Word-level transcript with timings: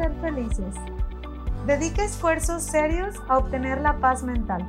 ser 0.00 0.14
felices. 0.22 0.74
Dedica 1.66 2.02
esfuerzos 2.02 2.62
serios 2.62 3.16
a 3.28 3.36
obtener 3.36 3.82
la 3.82 3.98
paz 3.98 4.22
mental. 4.22 4.66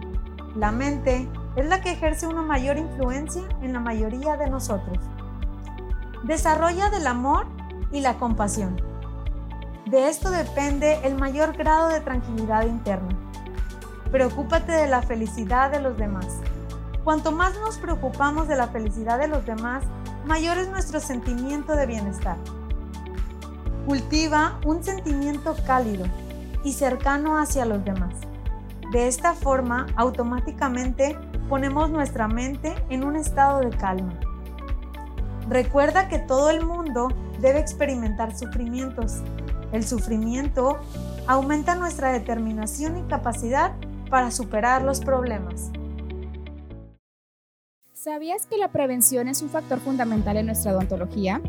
La 0.58 0.72
mente 0.72 1.30
es 1.56 1.66
la 1.66 1.80
que 1.80 1.92
ejerce 1.92 2.28
una 2.28 2.42
mayor 2.42 2.78
influencia 2.78 3.44
en 3.62 3.72
la 3.72 3.80
mayoría 3.80 4.36
de 4.36 4.50
nosotros. 4.50 4.98
Desarrolla 6.24 6.90
del 6.90 7.08
amor 7.08 7.46
y 7.94 8.02
la 8.02 8.18
compasión. 8.18 8.76
De 9.86 10.10
esto 10.10 10.32
depende 10.32 11.00
el 11.04 11.16
mayor 11.16 11.56
grado 11.56 11.88
de 11.88 12.02
tranquilidad 12.02 12.66
interna. 12.66 13.16
Preocúpate 14.12 14.74
de 14.74 14.88
la 14.88 15.02
felicidad 15.02 15.72
de 15.72 15.80
los 15.80 15.98
demás. 15.98 16.28
Cuanto 17.06 17.32
más 17.32 17.58
nos 17.62 17.78
preocupamos 17.78 18.50
de 18.50 18.58
la 18.58 18.68
felicidad 18.68 19.18
de 19.18 19.30
los 19.30 19.46
demás, 19.46 19.86
mayor 20.26 20.58
es 20.58 20.70
nuestro 20.70 21.00
sentimiento 21.00 21.78
de 21.78 21.86
bienestar. 21.86 22.36
Cultiva 23.86 24.60
un 24.66 24.84
sentimiento 24.84 25.56
cálido 25.66 26.06
y 26.64 26.74
cercano 26.74 27.40
hacia 27.40 27.66
los 27.66 27.84
demás. 27.84 28.14
De 28.92 29.08
esta 29.08 29.34
forma, 29.34 29.88
automáticamente 29.96 31.18
ponemos 31.50 31.90
nuestra 31.90 32.28
mente 32.28 32.76
en 32.90 33.04
un 33.04 33.16
estado 33.16 33.62
de 33.62 33.70
calma. 33.70 34.20
Recuerda 35.50 36.08
que 36.08 36.20
todo 36.20 36.50
el 36.50 36.66
mundo 36.66 37.10
debe 37.40 37.60
experimentar 37.60 38.38
sufrimientos. 38.38 39.22
El 39.72 39.86
sufrimiento 39.86 40.80
aumenta 41.28 41.76
nuestra 41.76 42.12
determinación 42.12 42.98
y 42.98 43.04
capacidad 43.10 43.74
para 44.10 44.30
superar 44.30 44.84
los 44.84 45.00
problemas. 45.00 45.72
¿Sabías 47.94 48.46
que 48.46 48.58
la 48.58 48.70
prevención 48.70 49.28
es 49.28 49.42
un 49.42 49.50
factor 49.50 49.80
fundamental 49.80 50.38
en 50.38 50.48
nuestra 50.48 50.72
odontología? 50.72 51.42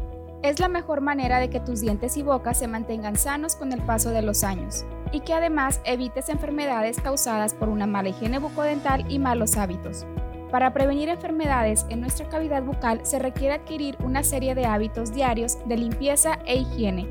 Es 0.42 0.58
la 0.58 0.66
mejor 0.66 1.00
manera 1.00 1.38
de 1.38 1.50
que 1.50 1.60
tus 1.60 1.80
dientes 1.80 2.16
y 2.16 2.22
boca 2.22 2.52
se 2.52 2.66
mantengan 2.66 3.14
sanos 3.14 3.54
con 3.54 3.72
el 3.72 3.80
paso 3.80 4.10
de 4.10 4.22
los 4.22 4.42
años 4.42 4.84
y 5.12 5.20
que 5.20 5.34
además 5.34 5.80
evites 5.84 6.28
enfermedades 6.28 7.00
causadas 7.00 7.54
por 7.54 7.68
una 7.68 7.86
mala 7.86 8.08
higiene 8.08 8.40
bucodental 8.40 9.04
y 9.08 9.20
malos 9.20 9.56
hábitos. 9.56 10.04
Para 10.50 10.72
prevenir 10.72 11.08
enfermedades 11.08 11.86
en 11.90 12.00
nuestra 12.00 12.28
cavidad 12.28 12.64
bucal 12.64 13.06
se 13.06 13.20
requiere 13.20 13.54
adquirir 13.54 13.96
una 14.02 14.24
serie 14.24 14.56
de 14.56 14.66
hábitos 14.66 15.12
diarios 15.12 15.58
de 15.66 15.76
limpieza 15.76 16.40
e 16.44 16.56
higiene. 16.56 17.08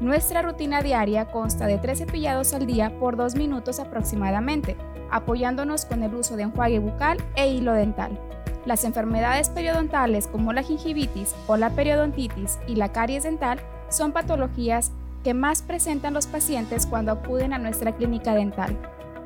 Nuestra 0.00 0.42
rutina 0.42 0.82
diaria 0.82 1.24
consta 1.28 1.66
de 1.66 1.78
tres 1.78 1.98
cepillados 1.98 2.52
al 2.52 2.66
día 2.66 2.98
por 2.98 3.16
dos 3.16 3.34
minutos 3.36 3.80
aproximadamente, 3.80 4.76
apoyándonos 5.10 5.86
con 5.86 6.02
el 6.02 6.14
uso 6.14 6.36
de 6.36 6.42
enjuague 6.42 6.78
bucal 6.78 7.16
e 7.36 7.48
hilo 7.48 7.72
dental. 7.72 8.20
Las 8.66 8.82
enfermedades 8.82 9.48
periodontales 9.48 10.26
como 10.26 10.52
la 10.52 10.64
gingivitis 10.64 11.36
o 11.46 11.56
la 11.56 11.70
periodontitis 11.70 12.58
y 12.66 12.74
la 12.74 12.90
caries 12.90 13.22
dental 13.22 13.60
son 13.88 14.10
patologías 14.10 14.90
que 15.22 15.34
más 15.34 15.62
presentan 15.62 16.14
los 16.14 16.26
pacientes 16.26 16.84
cuando 16.84 17.12
acuden 17.12 17.52
a 17.52 17.58
nuestra 17.58 17.92
clínica 17.92 18.34
dental. 18.34 18.76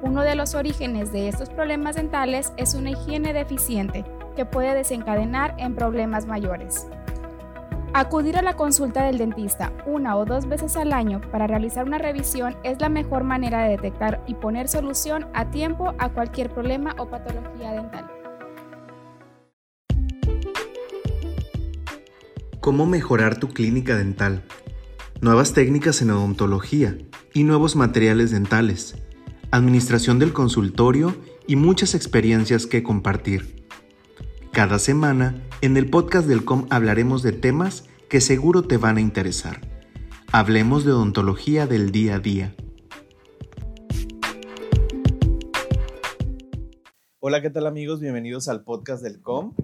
Uno 0.03 0.23
de 0.23 0.35
los 0.35 0.55
orígenes 0.55 1.11
de 1.11 1.29
estos 1.29 1.49
problemas 1.49 1.97
dentales 1.97 2.53
es 2.59 2.75
una 2.75 2.91
higiene 2.91 3.33
deficiente 3.33 4.05
que 4.37 4.45
puede 4.45 4.75
desencadenar 4.75 5.55
en 5.57 5.75
problemas 5.75 6.27
mayores. 6.27 6.87
Acudir 7.95 8.37
a 8.37 8.43
la 8.43 8.57
consulta 8.57 9.05
del 9.05 9.17
dentista 9.17 9.73
una 9.87 10.17
o 10.17 10.27
dos 10.27 10.47
veces 10.47 10.77
al 10.77 10.93
año 10.93 11.23
para 11.33 11.47
realizar 11.47 11.87
una 11.87 11.99
revisión 11.99 12.57
es 12.63 12.79
la 12.81 12.91
mejor 12.91 13.25
manera 13.25 13.63
de 13.63 13.71
detectar 13.71 14.23
y 14.27 14.35
poner 14.35 14.69
solución 14.69 15.29
a 15.33 15.51
tiempo 15.51 15.95
a 15.99 16.11
cualquier 16.11 16.51
problema 16.51 16.95
o 16.99 17.07
patología 17.07 17.73
dental. 17.73 18.20
¿Cómo 22.61 22.84
mejorar 22.84 23.41
tu 23.41 23.48
clínica 23.48 23.97
dental? 23.97 24.44
Nuevas 25.22 25.55
técnicas 25.55 26.03
en 26.03 26.11
odontología 26.11 26.98
y 27.33 27.44
nuevos 27.44 27.75
materiales 27.75 28.30
dentales 28.30 28.97
administración 29.50 30.19
del 30.19 30.33
consultorio 30.33 31.16
y 31.47 31.56
muchas 31.56 31.94
experiencias 31.94 32.66
que 32.66 32.83
compartir. 32.83 33.66
Cada 34.53 34.78
semana, 34.78 35.43
en 35.60 35.76
el 35.76 35.88
podcast 35.91 36.28
del 36.28 36.44
COM 36.44 36.66
hablaremos 36.70 37.22
de 37.22 37.32
temas 37.32 37.88
que 38.09 38.20
seguro 38.20 38.62
te 38.62 38.76
van 38.76 38.99
a 38.99 39.00
interesar. 39.00 39.60
Hablemos 40.31 40.84
de 40.84 40.93
odontología 40.93 41.66
del 41.66 41.91
día 41.91 42.16
a 42.16 42.19
día. 42.20 42.54
Hola, 47.20 47.43
¿qué 47.43 47.50
tal 47.50 47.66
amigos? 47.66 48.00
Bienvenidos 48.00 48.49
al 48.49 48.62
podcast 48.62 49.03
del 49.03 49.20
COM. 49.20 49.54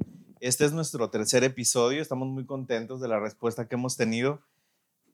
Este 0.41 0.67
es 0.67 0.73
nuestro 0.73 1.09
tercer 1.09 1.45
episodio. 1.45 2.03
Estamos 2.03 2.29
muy 2.29 2.45
contentos 2.45 3.01
de 3.01 3.09
la 3.09 3.19
respuesta 3.19 3.67
que 3.69 3.75
hemos 3.75 3.97
tenido 3.97 4.43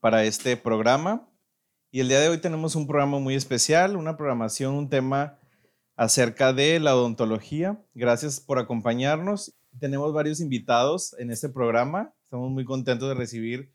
para 0.01 0.25
este 0.25 0.57
programa. 0.57 1.29
Y 1.93 2.01
el 2.01 2.09
día 2.09 2.19
de 2.19 2.29
hoy 2.29 2.39
tenemos 2.39 2.75
un 2.75 2.89
programa 2.89 3.21
muy 3.21 3.37
especial, 3.37 3.97
una 3.97 4.17
programación, 4.17 4.75
un 4.75 4.89
tema 4.89 5.39
acerca 5.95 6.53
de 6.53 6.81
la 6.81 6.97
odontología. 6.97 7.81
Gracias 7.95 8.41
por 8.41 8.59
acompañarnos. 8.59 9.55
Tenemos 9.79 10.13
varios 10.13 10.41
invitados 10.41 11.15
en 11.21 11.31
este 11.31 11.49
programa. 11.49 12.13
Estamos 12.25 12.51
muy 12.51 12.65
contentos 12.65 13.09
de 13.09 13.15
recibir 13.15 13.71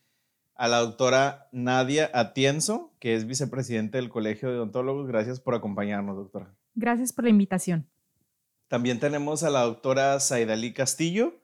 a 0.55 0.67
la 0.67 0.79
doctora 0.79 1.47
Nadia 1.53 2.11
Atienzo, 2.13 2.91
que 2.99 3.15
es 3.15 3.25
vicepresidente 3.25 3.99
del 3.99 4.09
Colegio 4.09 4.49
de 4.49 4.57
Odontólogos. 4.57 5.07
Gracias 5.07 5.39
por 5.39 5.55
acompañarnos, 5.55 6.17
doctora. 6.17 6.53
Gracias 6.75 7.13
por 7.13 7.23
la 7.23 7.29
invitación. 7.29 7.87
También 8.67 8.99
tenemos 8.99 9.43
a 9.43 9.49
la 9.49 9.61
doctora 9.61 10.19
Saidalí 10.19 10.73
Castillo, 10.73 11.35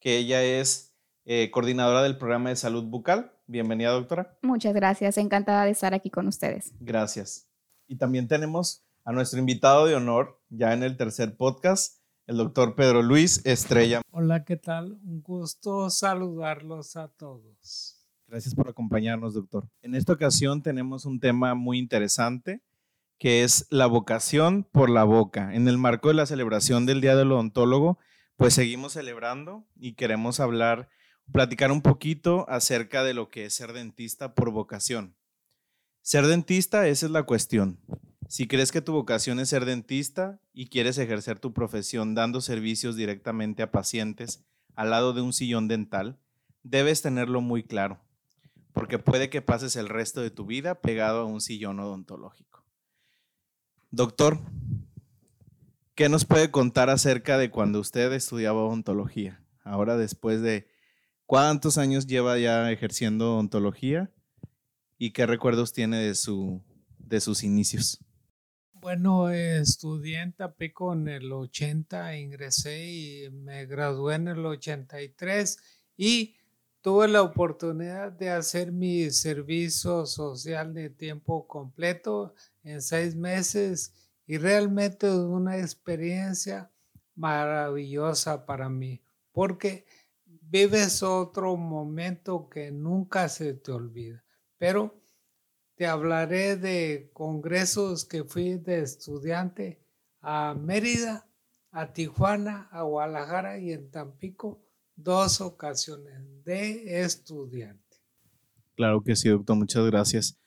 que 0.00 0.18
ella 0.18 0.42
es 0.42 0.94
eh, 1.24 1.50
coordinadora 1.50 2.02
del 2.02 2.18
programa 2.18 2.50
de 2.50 2.56
salud 2.56 2.84
bucal. 2.84 3.32
Bienvenida, 3.46 3.90
doctora. 3.92 4.38
Muchas 4.42 4.74
gracias, 4.74 5.16
encantada 5.16 5.64
de 5.64 5.70
estar 5.70 5.94
aquí 5.94 6.10
con 6.10 6.28
ustedes. 6.28 6.74
Gracias. 6.78 7.48
Y 7.86 7.96
también 7.96 8.28
tenemos 8.28 8.84
a 9.04 9.12
nuestro 9.12 9.38
invitado 9.38 9.86
de 9.86 9.94
honor, 9.94 10.42
ya 10.50 10.74
en 10.74 10.82
el 10.82 10.98
tercer 10.98 11.38
podcast, 11.38 12.02
el 12.26 12.36
doctor 12.36 12.74
Pedro 12.74 13.00
Luis 13.02 13.40
Estrella. 13.46 14.02
Hola, 14.10 14.44
¿qué 14.44 14.58
tal? 14.58 14.98
Un 15.02 15.22
gusto 15.22 15.88
saludarlos 15.88 16.96
a 16.96 17.08
todos. 17.08 17.96
Gracias 18.26 18.54
por 18.54 18.68
acompañarnos, 18.68 19.32
doctor. 19.32 19.66
En 19.80 19.94
esta 19.94 20.12
ocasión 20.12 20.60
tenemos 20.60 21.06
un 21.06 21.18
tema 21.18 21.54
muy 21.54 21.78
interesante, 21.78 22.60
que 23.18 23.42
es 23.44 23.66
la 23.70 23.86
vocación 23.86 24.64
por 24.64 24.90
la 24.90 25.04
boca. 25.04 25.54
En 25.54 25.68
el 25.68 25.78
marco 25.78 26.08
de 26.08 26.14
la 26.14 26.26
celebración 26.26 26.86
del 26.86 27.00
Día 27.00 27.16
del 27.16 27.32
Odontólogo, 27.32 27.98
pues 28.36 28.54
seguimos 28.54 28.92
celebrando 28.92 29.66
y 29.76 29.94
queremos 29.94 30.40
hablar 30.40 30.88
platicar 31.32 31.72
un 31.72 31.82
poquito 31.82 32.48
acerca 32.48 33.04
de 33.04 33.14
lo 33.14 33.28
que 33.28 33.44
es 33.46 33.54
ser 33.54 33.72
dentista 33.72 34.34
por 34.34 34.50
vocación. 34.50 35.16
Ser 36.02 36.26
dentista, 36.26 36.88
esa 36.88 37.06
es 37.06 37.12
la 37.12 37.24
cuestión. 37.24 37.80
Si 38.28 38.46
crees 38.46 38.72
que 38.72 38.82
tu 38.82 38.92
vocación 38.92 39.40
es 39.40 39.48
ser 39.48 39.64
dentista 39.64 40.40
y 40.52 40.68
quieres 40.68 40.98
ejercer 40.98 41.38
tu 41.38 41.52
profesión 41.52 42.14
dando 42.14 42.40
servicios 42.40 42.96
directamente 42.96 43.62
a 43.62 43.70
pacientes 43.70 44.44
al 44.74 44.90
lado 44.90 45.12
de 45.12 45.22
un 45.22 45.32
sillón 45.32 45.66
dental, 45.66 46.18
debes 46.62 47.02
tenerlo 47.02 47.40
muy 47.40 47.62
claro, 47.62 48.00
porque 48.72 48.98
puede 48.98 49.28
que 49.30 49.42
pases 49.42 49.76
el 49.76 49.88
resto 49.88 50.20
de 50.20 50.30
tu 50.30 50.46
vida 50.46 50.80
pegado 50.80 51.20
a 51.20 51.24
un 51.24 51.40
sillón 51.40 51.80
odontológico. 51.80 52.47
Doctor, 53.90 54.40
¿qué 55.94 56.08
nos 56.08 56.24
puede 56.24 56.50
contar 56.50 56.90
acerca 56.90 57.38
de 57.38 57.50
cuando 57.50 57.80
usted 57.80 58.12
estudiaba 58.12 58.64
odontología? 58.64 59.42
Ahora 59.64 59.96
después 59.96 60.40
de 60.42 60.68
¿Cuántos 61.28 61.76
años 61.76 62.06
lleva 62.06 62.38
ya 62.38 62.72
ejerciendo 62.72 63.36
ontología 63.36 64.10
y 64.96 65.12
qué 65.12 65.26
recuerdos 65.26 65.74
tiene 65.74 65.98
de, 65.98 66.14
su, 66.14 66.64
de 66.96 67.20
sus 67.20 67.44
inicios? 67.44 68.02
Bueno, 68.72 69.28
estudié 69.28 70.22
en 70.22 70.32
Tapico 70.32 70.94
en 70.94 71.06
el 71.06 71.30
80, 71.30 72.16
ingresé 72.16 72.90
y 72.90 73.30
me 73.30 73.66
gradué 73.66 74.14
en 74.14 74.28
el 74.28 74.46
83 74.46 75.58
y 75.98 76.37
tuve 76.80 77.08
la 77.08 77.22
oportunidad 77.22 78.12
de 78.12 78.30
hacer 78.30 78.72
mi 78.72 79.10
servicio 79.10 80.06
social 80.06 80.74
de 80.74 80.90
tiempo 80.90 81.46
completo 81.46 82.34
en 82.62 82.82
seis 82.82 83.14
meses 83.14 83.92
y 84.26 84.38
realmente 84.38 85.10
una 85.10 85.58
experiencia 85.58 86.70
maravillosa 87.14 88.46
para 88.46 88.68
mí 88.68 89.02
porque 89.38 89.86
vives 90.24 91.02
otro 91.04 91.56
momento 91.56 92.48
que 92.48 92.72
nunca 92.72 93.28
se 93.28 93.54
te 93.54 93.70
olvida. 93.70 94.24
Pero 94.56 95.00
te 95.76 95.86
hablaré 95.86 96.56
de 96.56 97.10
congresos 97.12 98.04
que 98.04 98.24
fui 98.24 98.56
de 98.56 98.80
estudiante 98.80 99.80
a 100.20 100.54
Mérida, 100.54 101.28
a 101.70 101.92
Tijuana, 101.92 102.68
a 102.72 102.82
Guadalajara 102.82 103.58
y 103.58 103.72
en 103.72 103.92
Tampico, 103.92 104.60
dos 104.98 105.40
ocasiones 105.40 106.44
de 106.44 107.02
estudiante. 107.02 107.96
Claro 108.74 109.02
que 109.02 109.16
sí, 109.16 109.28
doctor, 109.28 109.56
muchas 109.56 109.86
gracias. 109.86 110.38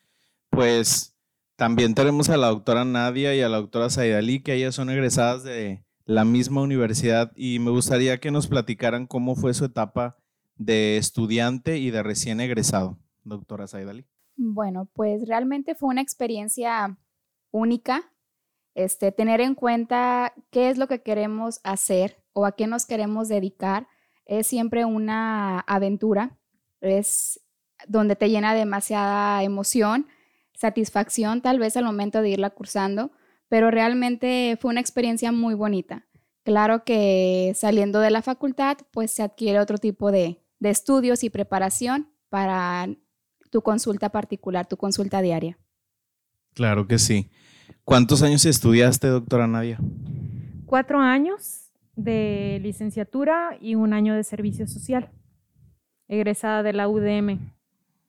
Pues 0.50 1.16
también 1.56 1.96
tenemos 1.96 2.30
a 2.30 2.38
la 2.38 2.48
doctora 2.48 2.86
Nadia 2.86 3.34
y 3.34 3.42
a 3.42 3.50
la 3.50 3.58
doctora 3.58 3.90
Saidali, 3.90 4.44
que 4.44 4.54
ellas 4.54 4.76
son 4.76 4.90
egresadas 4.90 5.44
de 5.44 5.86
la 6.06 6.26
misma 6.26 6.62
universidad 6.62 7.32
y 7.36 7.60
me 7.60 7.72
gustaría 7.72 8.20
que 8.20 8.32
nos 8.32 8.48
platicaran 8.48 9.08
cómo 9.08 9.36
fue 9.36 9.54
su 9.54 9.66
etapa 9.66 10.18
de 10.56 10.98
estudiante 10.98 11.78
y 11.78 11.90
de 11.90 12.04
recién 12.04 12.42
egresado, 12.42 13.00
doctora 13.24 13.68
Saidali. 13.68 14.06
Bueno, 14.36 14.90
pues 14.94 15.28
realmente 15.28 15.76
fue 15.76 15.90
una 15.90 16.02
experiencia 16.02 16.98
única. 17.52 18.12
Este, 18.74 19.12
tener 19.12 19.42
en 19.42 19.56
cuenta 19.56 20.34
qué 20.50 20.70
es 20.70 20.78
lo 20.78 20.88
que 20.88 21.02
queremos 21.02 21.60
hacer 21.64 22.24
o 22.34 22.46
a 22.46 22.54
qué 22.54 22.68
nos 22.68 22.86
queremos 22.86 23.28
dedicar 23.28 23.88
es 24.26 24.48
siempre 24.48 24.86
una 24.86 25.60
aventura. 25.62 26.38
Es 26.80 27.40
donde 27.88 28.16
te 28.16 28.30
llena 28.30 28.54
demasiada 28.54 29.44
emoción, 29.44 30.08
satisfacción 30.54 31.42
tal 31.42 31.60
vez 31.60 31.78
al 31.78 31.86
momento 31.86 32.22
de 32.22 32.30
irla 32.30 32.50
cursando, 32.52 33.12
pero 33.50 33.72
realmente 33.72 34.58
fue 34.62 34.72
una 34.72 34.82
experiencia 34.82 35.32
muy 35.32 35.54
bonita. 35.54 36.08
Claro 36.44 36.84
que 36.84 37.54
saliendo 37.56 38.00
de 38.00 38.12
la 38.12 38.22
facultad, 38.22 38.78
pues 38.92 39.12
se 39.12 39.24
adquiere 39.24 39.60
otro 39.60 39.78
tipo 39.78 40.12
de, 40.12 40.42
de 40.60 40.70
estudios 40.70 41.24
y 41.24 41.30
preparación 41.30 42.10
para 42.30 42.88
tu 43.50 43.62
consulta 43.62 44.10
particular, 44.10 44.68
tu 44.68 44.78
consulta 44.78 45.22
diaria. 45.22 45.60
Claro 46.54 46.88
que 46.88 46.98
sí. 46.98 47.30
¿Cuántos 47.84 48.24
años 48.24 48.46
estudiaste, 48.46 49.08
doctora 49.08 49.48
Nadia? 49.48 49.80
Cuatro 50.66 51.00
años 51.00 51.61
de 52.04 52.60
licenciatura 52.62 53.58
y 53.60 53.76
un 53.76 53.94
año 53.94 54.16
de 54.16 54.24
servicio 54.24 54.68
social, 54.68 55.12
egresada 56.08 56.64
de 56.64 56.74
la 56.74 56.88
UDM 56.88 57.40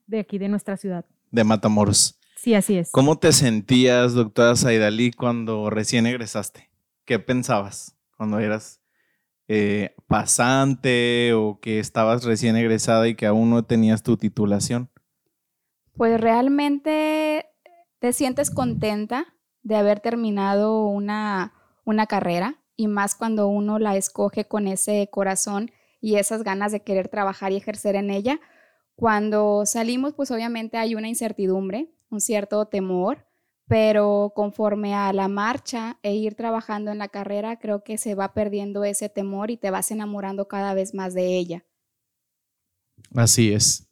de 0.06 0.20
aquí, 0.20 0.38
de 0.38 0.48
nuestra 0.48 0.76
ciudad. 0.76 1.04
De 1.30 1.44
Matamoros. 1.44 2.18
Sí, 2.36 2.54
así 2.54 2.76
es. 2.76 2.90
¿Cómo 2.90 3.18
te 3.18 3.32
sentías, 3.32 4.14
doctora 4.14 4.56
Saidalí, 4.56 5.12
cuando 5.12 5.70
recién 5.70 6.06
egresaste? 6.06 6.70
¿Qué 7.04 7.18
pensabas 7.18 7.96
cuando 8.16 8.38
eras 8.40 8.80
eh, 9.48 9.94
pasante 10.08 11.32
o 11.34 11.60
que 11.60 11.78
estabas 11.78 12.24
recién 12.24 12.56
egresada 12.56 13.08
y 13.08 13.14
que 13.14 13.26
aún 13.26 13.50
no 13.50 13.64
tenías 13.64 14.02
tu 14.02 14.16
titulación? 14.16 14.90
Pues 15.94 16.20
realmente 16.20 17.46
te 17.98 18.12
sientes 18.12 18.50
contenta 18.50 19.34
de 19.62 19.76
haber 19.76 20.00
terminado 20.00 20.86
una, 20.86 21.52
una 21.84 22.06
carrera 22.06 22.61
y 22.82 22.88
más 22.88 23.14
cuando 23.14 23.46
uno 23.46 23.78
la 23.78 23.96
escoge 23.96 24.44
con 24.44 24.66
ese 24.66 25.08
corazón 25.08 25.70
y 26.00 26.16
esas 26.16 26.42
ganas 26.42 26.72
de 26.72 26.80
querer 26.80 27.08
trabajar 27.08 27.52
y 27.52 27.56
ejercer 27.56 27.94
en 27.94 28.10
ella. 28.10 28.40
Cuando 28.96 29.62
salimos, 29.66 30.14
pues 30.14 30.32
obviamente 30.32 30.78
hay 30.78 30.96
una 30.96 31.08
incertidumbre, 31.08 31.92
un 32.10 32.20
cierto 32.20 32.66
temor, 32.66 33.24
pero 33.68 34.32
conforme 34.34 34.96
a 34.96 35.12
la 35.12 35.28
marcha 35.28 36.00
e 36.02 36.14
ir 36.14 36.34
trabajando 36.34 36.90
en 36.90 36.98
la 36.98 37.06
carrera, 37.06 37.60
creo 37.60 37.84
que 37.84 37.98
se 37.98 38.16
va 38.16 38.34
perdiendo 38.34 38.82
ese 38.82 39.08
temor 39.08 39.52
y 39.52 39.56
te 39.56 39.70
vas 39.70 39.92
enamorando 39.92 40.48
cada 40.48 40.74
vez 40.74 40.92
más 40.92 41.14
de 41.14 41.38
ella. 41.38 41.64
Así 43.14 43.52
es, 43.52 43.88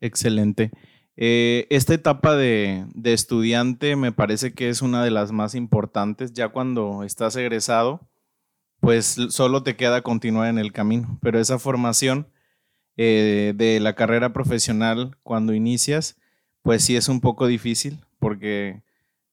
excelente. 0.00 0.72
Eh, 1.16 1.68
esta 1.70 1.94
etapa 1.94 2.34
de, 2.34 2.86
de, 2.92 3.12
estudiante 3.12 3.94
me 3.94 4.10
parece 4.10 4.52
que 4.52 4.68
es 4.68 4.82
una 4.82 5.04
de 5.04 5.12
las 5.12 5.30
más 5.30 5.54
importantes. 5.54 6.32
Ya 6.32 6.48
cuando 6.48 7.04
estás 7.04 7.36
egresado, 7.36 8.06
pues 8.80 9.16
solo 9.30 9.62
te 9.62 9.76
queda 9.76 10.02
continuar 10.02 10.48
en 10.48 10.58
el 10.58 10.72
camino, 10.72 11.18
pero 11.22 11.40
esa 11.40 11.58
formación 11.58 12.28
eh, 12.96 13.52
de 13.56 13.80
la 13.80 13.94
carrera 13.94 14.32
profesional 14.32 15.18
cuando 15.22 15.54
inicias, 15.54 16.16
pues 16.62 16.84
sí 16.84 16.96
es 16.96 17.08
un 17.08 17.20
poco 17.20 17.46
difícil 17.46 18.04
porque 18.18 18.82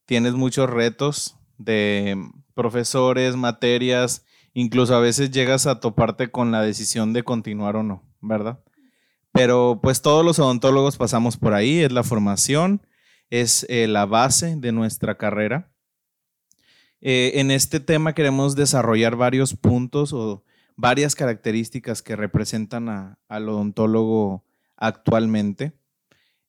tienes 0.06 0.34
muchos 0.34 0.70
retos 0.70 1.38
de 1.58 2.18
profesores, 2.54 3.36
materias, 3.36 4.26
incluso 4.54 4.96
a 4.96 5.00
veces 5.00 5.32
llegas 5.32 5.66
a 5.66 5.80
toparte 5.80 6.30
con 6.30 6.52
la 6.52 6.62
decisión 6.62 7.14
de 7.14 7.24
continuar 7.24 7.76
o 7.76 7.84
no, 7.84 8.04
¿verdad? 8.22 8.60
Pero 9.32 9.80
pues 9.82 10.02
todos 10.02 10.24
los 10.24 10.40
odontólogos 10.40 10.98
pasamos 10.98 11.38
por 11.38 11.54
ahí, 11.54 11.80
es 11.80 11.92
la 11.92 12.04
formación, 12.04 12.86
es 13.30 13.66
eh, 13.70 13.88
la 13.88 14.06
base 14.06 14.56
de 14.58 14.72
nuestra 14.72 15.18
carrera. 15.18 15.73
Eh, 17.06 17.42
en 17.42 17.52
este 17.52 17.82
tema 17.82 18.14
queremos 18.14 18.56
desarrollar 18.56 19.18
varios 19.18 19.56
puntos 19.56 20.14
o 20.14 20.46
varias 20.78 21.16
características 21.16 22.02
que 22.02 22.16
representan 22.16 23.18
al 23.28 23.50
odontólogo 23.50 24.46
actualmente. 24.78 25.74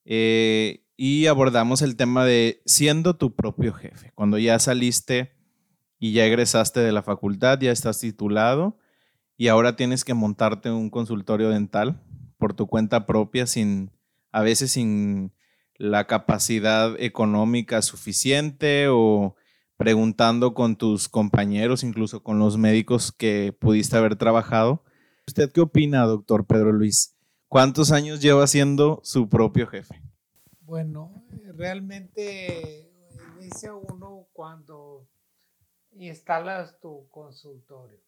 Eh, 0.04 0.84
y 0.96 1.26
abordamos 1.26 1.82
el 1.82 1.96
tema 1.96 2.24
de 2.24 2.62
siendo 2.66 3.16
tu 3.16 3.34
propio 3.34 3.72
jefe. 3.72 4.12
Cuando 4.14 4.38
ya 4.38 4.56
saliste 4.60 5.32
y 5.98 6.12
ya 6.12 6.24
egresaste 6.24 6.78
de 6.78 6.92
la 6.92 7.02
facultad, 7.02 7.58
ya 7.58 7.72
estás 7.72 7.98
titulado 7.98 8.78
y 9.36 9.48
ahora 9.48 9.74
tienes 9.74 10.04
que 10.04 10.14
montarte 10.14 10.70
un 10.70 10.88
consultorio 10.88 11.50
dental 11.50 12.00
por 12.38 12.54
tu 12.54 12.68
cuenta 12.68 13.06
propia 13.06 13.48
sin 13.48 13.90
a 14.30 14.42
veces 14.42 14.70
sin 14.70 15.32
la 15.78 16.06
capacidad 16.06 16.94
económica 17.00 17.82
suficiente 17.82 18.86
o 18.88 19.34
preguntando 19.76 20.54
con 20.54 20.76
tus 20.76 21.08
compañeros, 21.08 21.82
incluso 21.82 22.22
con 22.22 22.38
los 22.38 22.56
médicos 22.56 23.12
que 23.12 23.56
pudiste 23.58 23.96
haber 23.96 24.16
trabajado. 24.16 24.82
¿Usted 25.26 25.50
qué 25.52 25.60
opina, 25.60 26.04
doctor 26.04 26.46
Pedro 26.46 26.72
Luis? 26.72 27.16
¿Cuántos 27.48 27.92
años 27.92 28.20
lleva 28.20 28.46
siendo 28.46 29.00
su 29.04 29.28
propio 29.28 29.66
jefe? 29.66 30.02
Bueno, 30.60 31.24
realmente 31.56 32.90
inicia 33.38 33.74
uno 33.74 34.26
cuando 34.32 35.08
instalas 35.92 36.78
tu 36.80 37.08
consultorio 37.10 38.00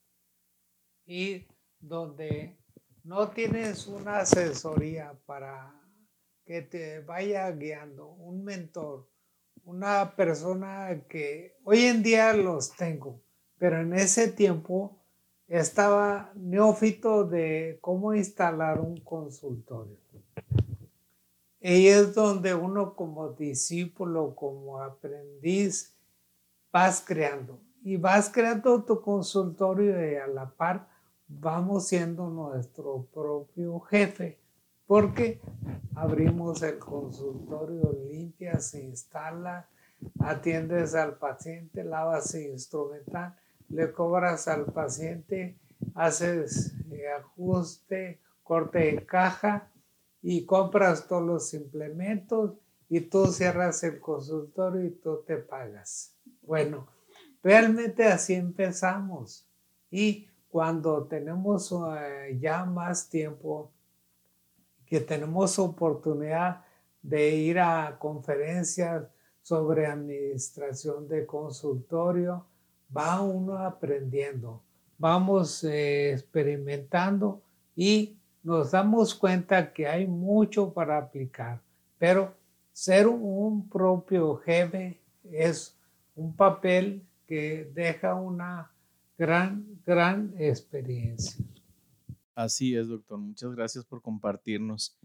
y 1.06 1.46
donde 1.78 2.58
no 3.04 3.30
tienes 3.30 3.86
una 3.86 4.19
asesoría 4.19 5.12
para 5.26 5.72
que 6.44 6.62
te 6.62 7.00
vaya 7.00 7.50
guiando, 7.52 8.08
un 8.08 8.44
mentor, 8.44 9.08
una 9.66 10.14
persona 10.14 11.02
que 11.08 11.58
hoy 11.64 11.86
en 11.86 12.02
día 12.04 12.32
los 12.32 12.74
tengo, 12.76 13.20
pero 13.58 13.80
en 13.80 13.94
ese 13.94 14.28
tiempo 14.28 14.96
estaba 15.48 16.30
neófito 16.36 17.24
de 17.24 17.78
cómo 17.80 18.14
instalar 18.14 18.80
un 18.80 18.96
consultorio. 19.00 19.96
Y 21.60 21.88
es 21.88 22.14
donde 22.14 22.54
uno 22.54 22.94
como 22.94 23.30
discípulo, 23.30 24.36
como 24.36 24.80
aprendiz, 24.80 25.98
vas 26.72 27.02
creando. 27.04 27.60
Y 27.82 27.96
vas 27.96 28.30
creando 28.30 28.84
tu 28.84 29.00
consultorio 29.00 30.12
y 30.12 30.14
a 30.14 30.28
la 30.28 30.48
par 30.48 30.88
vamos 31.26 31.88
siendo 31.88 32.28
nuestro 32.28 33.08
propio 33.12 33.80
jefe 33.80 34.38
porque 34.86 35.40
abrimos 35.94 36.62
el 36.62 36.78
consultorio, 36.78 37.92
limpia, 38.08 38.60
se 38.60 38.82
instala, 38.84 39.68
atiendes 40.20 40.94
al 40.94 41.19
paciente, 41.19 41.82
lavas 41.84 42.34
el 42.34 42.52
instrumental, 42.52 43.34
le 43.69 43.93
cobras 43.93 44.46
al 44.48 44.66
paciente, 44.66 45.58
haces 45.94 46.74
eh, 46.90 47.08
ajuste, 47.08 48.20
corte 48.43 48.78
de 48.78 49.06
caja 49.06 49.70
y 50.22 50.44
compras 50.46 51.08
todos 51.08 51.22
los 51.24 51.55
implementos 51.55 52.55
y 52.88 53.00
tú 53.00 53.26
cierras 53.26 53.82
el 53.82 53.98
consultorio 53.98 54.84
y 54.84 54.90
tú 54.90 55.24
te 55.26 55.36
pagas. 55.36 56.14
Bueno, 56.43 56.86
realmente 57.43 58.05
así 58.05 58.34
empezamos 58.34 59.48
y 59.90 60.28
cuando 60.48 61.06
tenemos 61.06 61.72
eh, 61.72 62.38
ya 62.40 62.64
más 62.64 63.08
tiempo 63.08 63.72
que 64.86 65.00
tenemos 65.00 65.58
oportunidad 65.58 66.64
de 67.02 67.36
ir 67.36 67.58
a 67.58 67.96
conferencias 67.98 69.05
sobre 69.43 69.86
administración 69.86 71.08
de 71.08 71.24
consultorio, 71.24 72.44
va 72.94 73.20
uno 73.20 73.58
aprendiendo, 73.58 74.62
vamos 74.98 75.62
eh, 75.64 76.12
experimentando 76.12 77.40
y 77.74 78.16
nos 78.43 78.70
damos 78.70 79.14
cuenta 79.14 79.72
que 79.72 79.86
hay 79.86 80.06
mucho 80.06 80.72
para 80.72 80.98
aplicar, 80.98 81.60
pero 81.98 82.34
ser 82.72 83.06
un 83.06 83.69
propio 83.69 84.36
jefe 84.36 85.00
es 85.24 85.76
un 86.14 86.34
papel 86.34 87.02
que 87.26 87.70
deja 87.74 88.14
una 88.14 88.70
gran, 89.19 89.64
gran 89.84 90.34
experiencia. 90.38 91.44
Así 92.36 92.76
es, 92.76 92.88
doctor. 92.88 93.19
Muchas 93.19 93.50
gracias 93.52 93.86
por 93.86 94.02
compartirnos. 94.02 94.98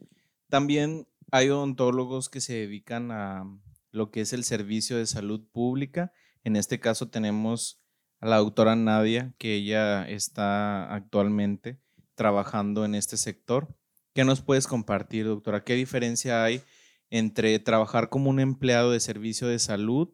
También 0.49 1.07
hay 1.31 1.49
odontólogos 1.49 2.27
que 2.27 2.41
se 2.41 2.53
dedican 2.53 3.09
a 3.11 3.45
lo 3.91 4.11
que 4.11 4.19
es 4.19 4.33
el 4.33 4.43
servicio 4.43 4.97
de 4.97 5.05
salud 5.05 5.41
pública. 5.53 6.11
En 6.43 6.57
este 6.57 6.81
caso 6.81 7.09
tenemos 7.09 7.81
a 8.19 8.27
la 8.27 8.37
doctora 8.37 8.75
Nadia, 8.75 9.33
que 9.37 9.55
ella 9.55 10.07
está 10.09 10.93
actualmente 10.93 11.79
trabajando 12.15 12.83
en 12.83 12.95
este 12.95 13.15
sector. 13.15 13.73
¿Qué 14.13 14.25
nos 14.25 14.41
puedes 14.41 14.67
compartir, 14.67 15.25
doctora? 15.25 15.63
¿Qué 15.63 15.75
diferencia 15.75 16.43
hay 16.43 16.61
entre 17.09 17.57
trabajar 17.59 18.09
como 18.09 18.29
un 18.29 18.41
empleado 18.41 18.91
de 18.91 18.99
servicio 18.99 19.47
de 19.47 19.59
salud 19.59 20.09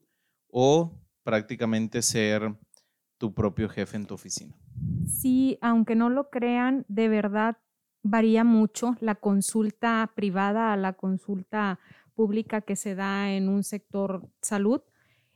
o 0.50 0.94
prácticamente 1.24 2.04
ser 2.04 2.56
tu 3.18 3.34
propio 3.34 3.70
jefe 3.70 3.98
en 3.98 4.06
tu 4.06 4.16
oficina? 4.16 4.56
Sí, 5.08 5.58
aunque 5.62 5.96
no 5.96 6.10
lo 6.10 6.30
crean, 6.30 6.86
de 6.88 7.10
verdad 7.10 7.58
varía 8.04 8.44
mucho 8.44 8.96
la 9.00 9.16
consulta 9.16 10.12
privada 10.16 10.74
a 10.74 10.78
la 10.78 10.94
consulta 10.94 11.80
pública 12.16 12.62
que 12.62 12.76
se 12.76 12.96
da 12.96 13.32
en 13.32 13.50
un 13.50 13.64
sector 13.64 14.30
salud. 14.42 14.82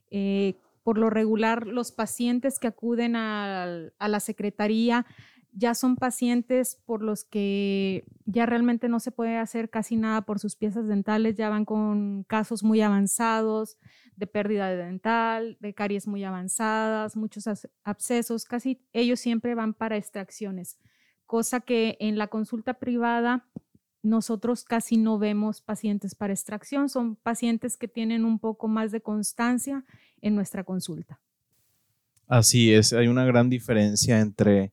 Eh, 0.10 0.56
por 0.84 0.98
lo 0.98 1.10
regular, 1.10 1.68
los 1.68 1.92
pacientes 1.92 2.60
que 2.60 2.68
acuden 2.68 3.16
a, 3.16 3.64
a 3.98 4.08
la 4.08 4.20
Secretaría 4.20 5.06
ya 5.54 5.76
son 5.76 5.96
pacientes 5.96 6.82
por 6.86 7.04
los 7.04 7.26
que 7.26 8.06
ya 8.26 8.46
realmente 8.46 8.88
no 8.88 9.00
se 9.00 9.12
puede 9.12 9.38
hacer 9.38 9.70
casi 9.70 9.98
nada 9.98 10.22
por 10.22 10.40
sus 10.40 10.56
piezas 10.56 10.88
dentales, 10.88 11.36
ya 11.36 11.50
van 11.50 11.66
con 11.66 12.24
casos 12.24 12.64
muy 12.64 12.82
avanzados 12.82 13.78
de 14.22 14.28
pérdida 14.28 14.70
de 14.70 14.78
dental, 14.78 15.58
de 15.60 15.74
caries 15.74 16.08
muy 16.08 16.24
avanzadas, 16.24 17.18
muchos 17.18 17.46
abscesos, 17.84 18.46
casi 18.46 18.80
ellos 18.94 19.20
siempre 19.20 19.56
van 19.56 19.74
para 19.74 19.98
extracciones, 19.98 20.78
cosa 21.26 21.60
que 21.60 21.98
en 22.00 22.20
la 22.20 22.28
consulta 22.28 22.76
privada 22.76 23.48
nosotros 24.04 24.64
casi 24.64 24.98
no 24.98 25.18
vemos 25.18 25.62
pacientes 25.62 26.14
para 26.14 26.34
extracción, 26.34 26.88
son 26.88 27.16
pacientes 27.16 27.78
que 27.78 27.88
tienen 27.88 28.24
un 28.24 28.38
poco 28.38 28.68
más 28.68 28.92
de 28.92 29.02
constancia 29.02 29.84
en 30.22 30.36
nuestra 30.36 30.64
consulta. 30.64 31.20
Así 32.28 32.72
es, 32.72 32.94
hay 32.94 33.08
una 33.08 33.26
gran 33.26 33.50
diferencia 33.50 34.20
entre 34.20 34.72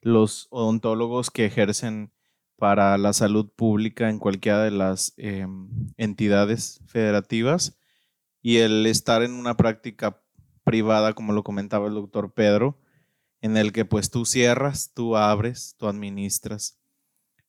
los 0.00 0.46
odontólogos 0.48 1.30
que 1.30 1.44
ejercen 1.44 2.12
para 2.56 2.96
la 2.96 3.12
salud 3.12 3.50
pública 3.54 4.08
en 4.08 4.18
cualquiera 4.18 4.64
de 4.64 4.70
las 4.70 5.12
em, 5.18 5.68
entidades 5.98 6.80
federativas 6.86 7.76
y 8.46 8.58
el 8.58 8.86
estar 8.86 9.24
en 9.24 9.32
una 9.32 9.56
práctica 9.56 10.22
privada, 10.62 11.14
como 11.14 11.32
lo 11.32 11.42
comentaba 11.42 11.88
el 11.88 11.94
doctor 11.94 12.32
Pedro, 12.32 12.78
en 13.40 13.56
el 13.56 13.72
que 13.72 13.84
pues 13.84 14.08
tú 14.08 14.24
cierras, 14.24 14.92
tú 14.94 15.16
abres, 15.16 15.74
tú 15.76 15.88
administras. 15.88 16.78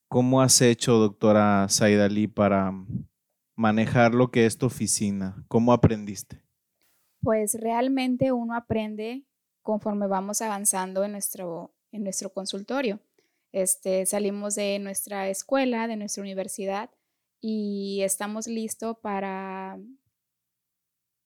¿Cómo 0.08 0.42
has 0.42 0.60
hecho, 0.60 0.94
doctora 0.94 1.70
Saidali, 1.70 2.26
para 2.26 2.74
manejar 3.56 4.16
lo 4.16 4.32
que 4.32 4.48
es 4.48 4.58
tu 4.58 4.66
oficina? 4.66 5.46
¿Cómo 5.48 5.72
aprendiste? 5.72 6.42
Pues 7.22 7.54
realmente 7.62 8.32
uno 8.32 8.56
aprende 8.56 9.24
conforme 9.62 10.08
vamos 10.08 10.42
avanzando 10.42 11.04
en 11.04 11.12
nuestro, 11.12 11.76
en 11.92 12.06
nuestro 12.06 12.34
consultorio. 12.34 13.00
Este, 13.52 14.08
salimos 14.08 14.56
de 14.56 14.80
nuestra 14.80 15.30
escuela, 15.30 15.88
de 15.88 15.96
nuestra 15.96 16.24
universidad 16.24 16.90
y 17.40 18.02
estamos 18.02 18.48
listos 18.48 18.98
para, 19.00 19.78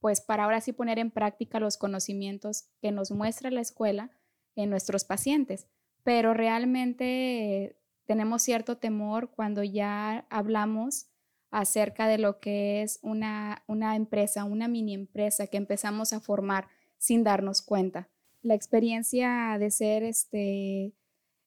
pues 0.01 0.19
para 0.19 0.43
ahora 0.43 0.59
sí 0.59 0.73
poner 0.73 0.99
en 0.99 1.11
práctica 1.11 1.59
los 1.59 1.77
conocimientos 1.77 2.65
que 2.81 2.91
nos 2.91 3.11
muestra 3.11 3.51
la 3.51 3.61
escuela 3.61 4.11
en 4.55 4.69
nuestros 4.69 5.05
pacientes. 5.05 5.67
Pero 6.03 6.33
realmente 6.33 7.77
tenemos 8.05 8.41
cierto 8.41 8.77
temor 8.77 9.31
cuando 9.31 9.63
ya 9.63 10.25
hablamos 10.29 11.07
acerca 11.51 12.07
de 12.07 12.17
lo 12.17 12.39
que 12.39 12.81
es 12.81 12.99
una, 13.01 13.63
una 13.67 13.95
empresa, 13.95 14.43
una 14.43 14.67
mini 14.67 14.93
empresa 14.93 15.47
que 15.47 15.57
empezamos 15.57 16.11
a 16.11 16.19
formar 16.19 16.67
sin 16.97 17.23
darnos 17.23 17.61
cuenta 17.61 18.09
la 18.41 18.55
experiencia 18.55 19.57
de 19.59 19.71
ser 19.71 20.03
este, 20.03 20.93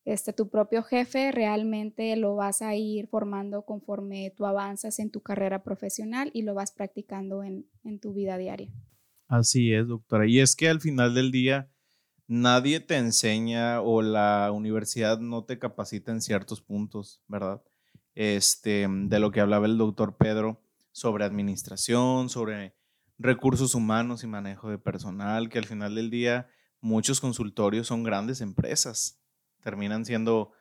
este, 0.04 0.32
tu 0.32 0.50
propio 0.50 0.82
jefe 0.82 1.32
realmente 1.32 2.14
lo 2.16 2.37
vas 2.37 2.62
a 2.62 2.75
ir 2.75 3.08
formando 3.08 3.62
conforme 3.64 4.32
tú 4.37 4.46
avanzas 4.46 4.99
en 4.99 5.11
tu 5.11 5.23
carrera 5.23 5.62
profesional 5.62 6.30
y 6.34 6.42
lo 6.42 6.54
vas 6.54 6.73
practicando 6.73 7.42
en, 7.42 7.66
en 7.84 8.00
tu 8.00 8.12
vida 8.12 8.37
diaria. 8.37 8.70
Así 9.28 9.73
es, 9.73 9.88
doctora. 9.88 10.26
Y 10.26 10.40
es 10.40 10.56
que 10.56 10.68
al 10.68 10.80
final 10.80 11.14
del 11.14 11.30
día 11.30 11.70
nadie 12.26 12.80
te 12.80 12.96
enseña 12.96 13.80
o 13.80 14.02
la 14.02 14.50
universidad 14.52 15.18
no 15.18 15.44
te 15.44 15.58
capacita 15.58 16.12
en 16.12 16.20
ciertos 16.20 16.61
puntos, 16.61 17.23
¿verdad? 17.28 17.62
Este, 18.14 18.87
de 18.88 19.18
lo 19.18 19.30
que 19.30 19.40
hablaba 19.40 19.66
el 19.66 19.78
doctor 19.78 20.16
Pedro 20.16 20.62
sobre 20.92 21.25
administración, 21.25 22.28
sobre 22.28 22.76
recursos 23.18 23.75
humanos 23.75 24.23
y 24.23 24.26
manejo 24.26 24.70
de 24.70 24.78
personal, 24.78 25.49
que 25.49 25.58
al 25.58 25.66
final 25.66 25.94
del 25.94 26.11
día 26.11 26.49
muchos 26.80 27.20
consultorios 27.20 27.87
son 27.87 28.02
grandes 28.02 28.40
empresas, 28.40 29.23
terminan 29.64 30.04
siendo 30.04 30.52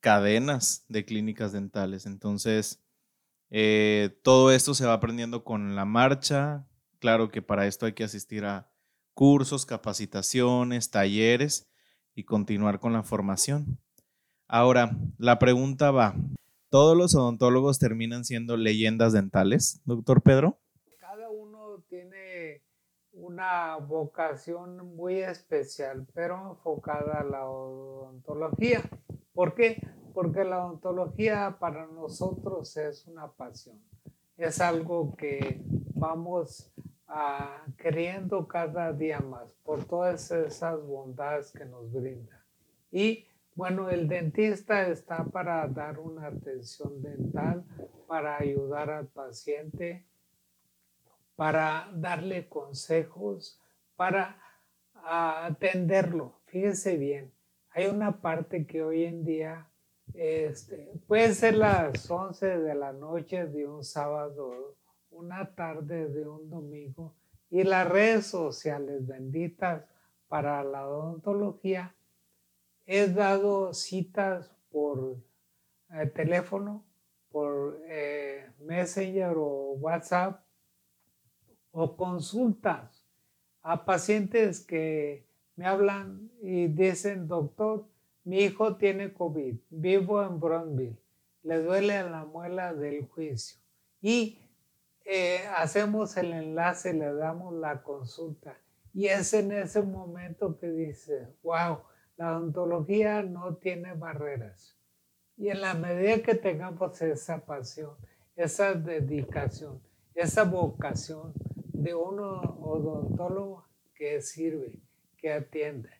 cadenas 0.00 0.86
de 0.88 1.04
clínicas 1.04 1.52
dentales. 1.52 2.06
Entonces, 2.06 2.82
eh, 3.50 4.18
todo 4.22 4.50
esto 4.50 4.72
se 4.72 4.86
va 4.86 4.94
aprendiendo 4.94 5.44
con 5.44 5.76
la 5.76 5.84
marcha. 5.84 6.66
Claro 7.00 7.30
que 7.30 7.42
para 7.42 7.66
esto 7.66 7.84
hay 7.84 7.92
que 7.92 8.04
asistir 8.04 8.46
a 8.46 8.70
cursos, 9.12 9.66
capacitaciones, 9.66 10.90
talleres 10.90 11.68
y 12.14 12.24
continuar 12.24 12.80
con 12.80 12.92
la 12.92 13.02
formación. 13.02 13.78
Ahora, 14.48 14.96
la 15.18 15.38
pregunta 15.38 15.90
va, 15.90 16.14
¿todos 16.70 16.96
los 16.96 17.14
odontólogos 17.14 17.78
terminan 17.78 18.24
siendo 18.24 18.56
leyendas 18.56 19.12
dentales, 19.12 19.80
doctor 19.84 20.22
Pedro? 20.22 20.60
Cada 20.98 21.30
uno 21.30 21.82
tiene 21.88 22.62
una 23.12 23.76
vocación 23.76 24.94
muy 24.96 25.20
especial, 25.20 26.06
pero 26.14 26.50
enfocada 26.50 27.20
a 27.20 27.24
la 27.24 27.46
odontología. 27.46 28.82
¿Por 29.34 29.54
qué? 29.54 29.86
Porque 30.14 30.44
la 30.44 30.64
odontología 30.64 31.56
para 31.58 31.86
nosotros 31.86 32.76
es 32.76 33.06
una 33.06 33.28
pasión. 33.30 33.80
Es 34.36 34.60
algo 34.60 35.14
que 35.16 35.62
vamos 35.94 36.72
a, 37.06 37.64
queriendo 37.76 38.48
cada 38.48 38.92
día 38.92 39.20
más 39.20 39.52
por 39.62 39.84
todas 39.84 40.30
esas 40.30 40.84
bondades 40.84 41.52
que 41.52 41.64
nos 41.64 41.92
brinda. 41.92 42.42
Y 42.90 43.26
bueno, 43.54 43.90
el 43.90 44.08
dentista 44.08 44.88
está 44.88 45.24
para 45.24 45.66
dar 45.68 45.98
una 45.98 46.28
atención 46.28 47.02
dental, 47.02 47.64
para 48.06 48.38
ayudar 48.38 48.90
al 48.90 49.06
paciente, 49.08 50.06
para 51.36 51.90
darle 51.94 52.48
consejos, 52.48 53.60
para 53.96 54.38
atenderlo. 55.04 56.40
Fíjese 56.46 56.96
bien, 56.96 57.32
hay 57.70 57.86
una 57.86 58.20
parte 58.20 58.66
que 58.66 58.82
hoy 58.82 59.04
en 59.04 59.24
día 59.24 59.68
este, 60.14 60.92
puede 61.06 61.32
ser 61.34 61.56
las 61.56 62.10
11 62.10 62.58
de 62.58 62.74
la 62.74 62.92
noche 62.92 63.46
de 63.46 63.66
un 63.66 63.82
sábado, 63.82 64.76
una 65.10 65.54
tarde 65.54 66.08
de 66.08 66.28
un 66.28 66.50
domingo, 66.50 67.14
y 67.50 67.64
las 67.64 67.88
redes 67.88 68.26
sociales 68.26 69.06
benditas 69.06 69.84
para 70.28 70.62
la 70.64 70.88
odontología, 70.88 71.94
he 72.86 73.08
dado 73.08 73.72
citas 73.74 74.50
por 74.70 75.16
eh, 75.92 76.06
teléfono, 76.06 76.84
por 77.30 77.80
eh, 77.86 78.50
Messenger 78.60 79.34
o 79.36 79.76
WhatsApp 79.78 80.42
o 81.72 81.96
consultas 81.96 83.04
a 83.62 83.84
pacientes 83.84 84.60
que 84.64 85.26
me 85.56 85.66
hablan 85.66 86.30
y 86.40 86.68
dicen, 86.68 87.26
doctor, 87.26 87.86
mi 88.24 88.38
hijo 88.40 88.76
tiene 88.76 89.12
COVID, 89.12 89.56
vivo 89.70 90.22
en 90.22 90.38
Bronville, 90.38 90.98
le 91.42 91.62
duele 91.62 92.02
la 92.04 92.24
muela 92.24 92.72
del 92.72 93.06
juicio. 93.06 93.58
Y 94.00 94.38
eh, 95.04 95.40
hacemos 95.56 96.16
el 96.16 96.32
enlace, 96.32 96.92
le 96.94 97.12
damos 97.14 97.54
la 97.54 97.82
consulta. 97.82 98.56
Y 98.94 99.06
es 99.06 99.32
en 99.34 99.52
ese 99.52 99.82
momento 99.82 100.58
que 100.58 100.68
dice, 100.68 101.28
wow, 101.42 101.78
la 102.16 102.36
odontología 102.36 103.22
no 103.22 103.56
tiene 103.56 103.94
barreras. 103.94 104.76
Y 105.36 105.48
en 105.48 105.60
la 105.62 105.74
medida 105.74 106.22
que 106.22 106.34
tengamos 106.34 107.00
esa 107.02 107.44
pasión, 107.44 107.96
esa 108.36 108.74
dedicación, 108.74 109.80
esa 110.14 110.44
vocación, 110.44 111.32
de 111.82 111.94
un 111.94 112.20
odontólogo 112.20 113.64
que 113.94 114.22
sirve, 114.22 114.78
que 115.18 115.32
atiende, 115.32 115.90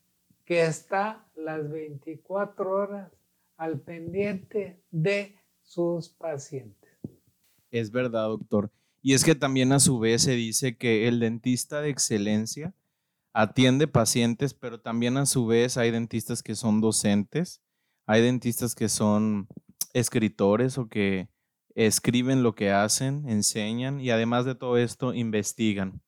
que 0.45 0.63
está 0.63 1.27
las 1.35 1.69
24 1.71 2.71
horas 2.71 3.13
al 3.57 3.81
pendiente 3.81 4.81
de 4.91 5.37
sus 5.63 6.09
pacientes. 6.09 6.91
Es 7.71 7.91
verdad, 7.91 8.29
doctor. 8.29 8.71
Y 9.01 9.15
es 9.15 9.25
que 9.25 9.35
también 9.35 9.73
a 9.73 9.81
su 9.81 9.99
vez 9.99 10.23
se 10.23 10.33
dice 10.33 10.77
que 10.77 11.09
el 11.09 11.19
dentista 11.19 11.81
de 11.81 11.91
excelencia 11.91 12.75
atiende 13.33 13.89
pacientes, 13.89 14.55
pero 14.55 14.81
también 14.81 15.17
a 15.17 15.27
su 15.27 15.47
vez 15.47 15.77
hay 15.77 15.91
dentistas 15.91 16.43
que 16.43 16.55
son 16.55 16.81
docentes, 16.81 17.61
hay 18.07 18.23
dentistas 18.23 18.77
que 18.77 18.89
son 18.89 19.49
escritores 19.95 20.79
o 20.79 20.89
que 20.89 21.29
escriben 21.75 22.43
lo 22.43 22.55
que 22.55 22.71
hacen, 22.71 23.29
enseñan 23.29 24.01
y 24.01 24.11
además 24.11 24.45
de 24.45 24.55
todo 24.55 24.77
esto 24.77 25.15
investigan. 25.15 26.03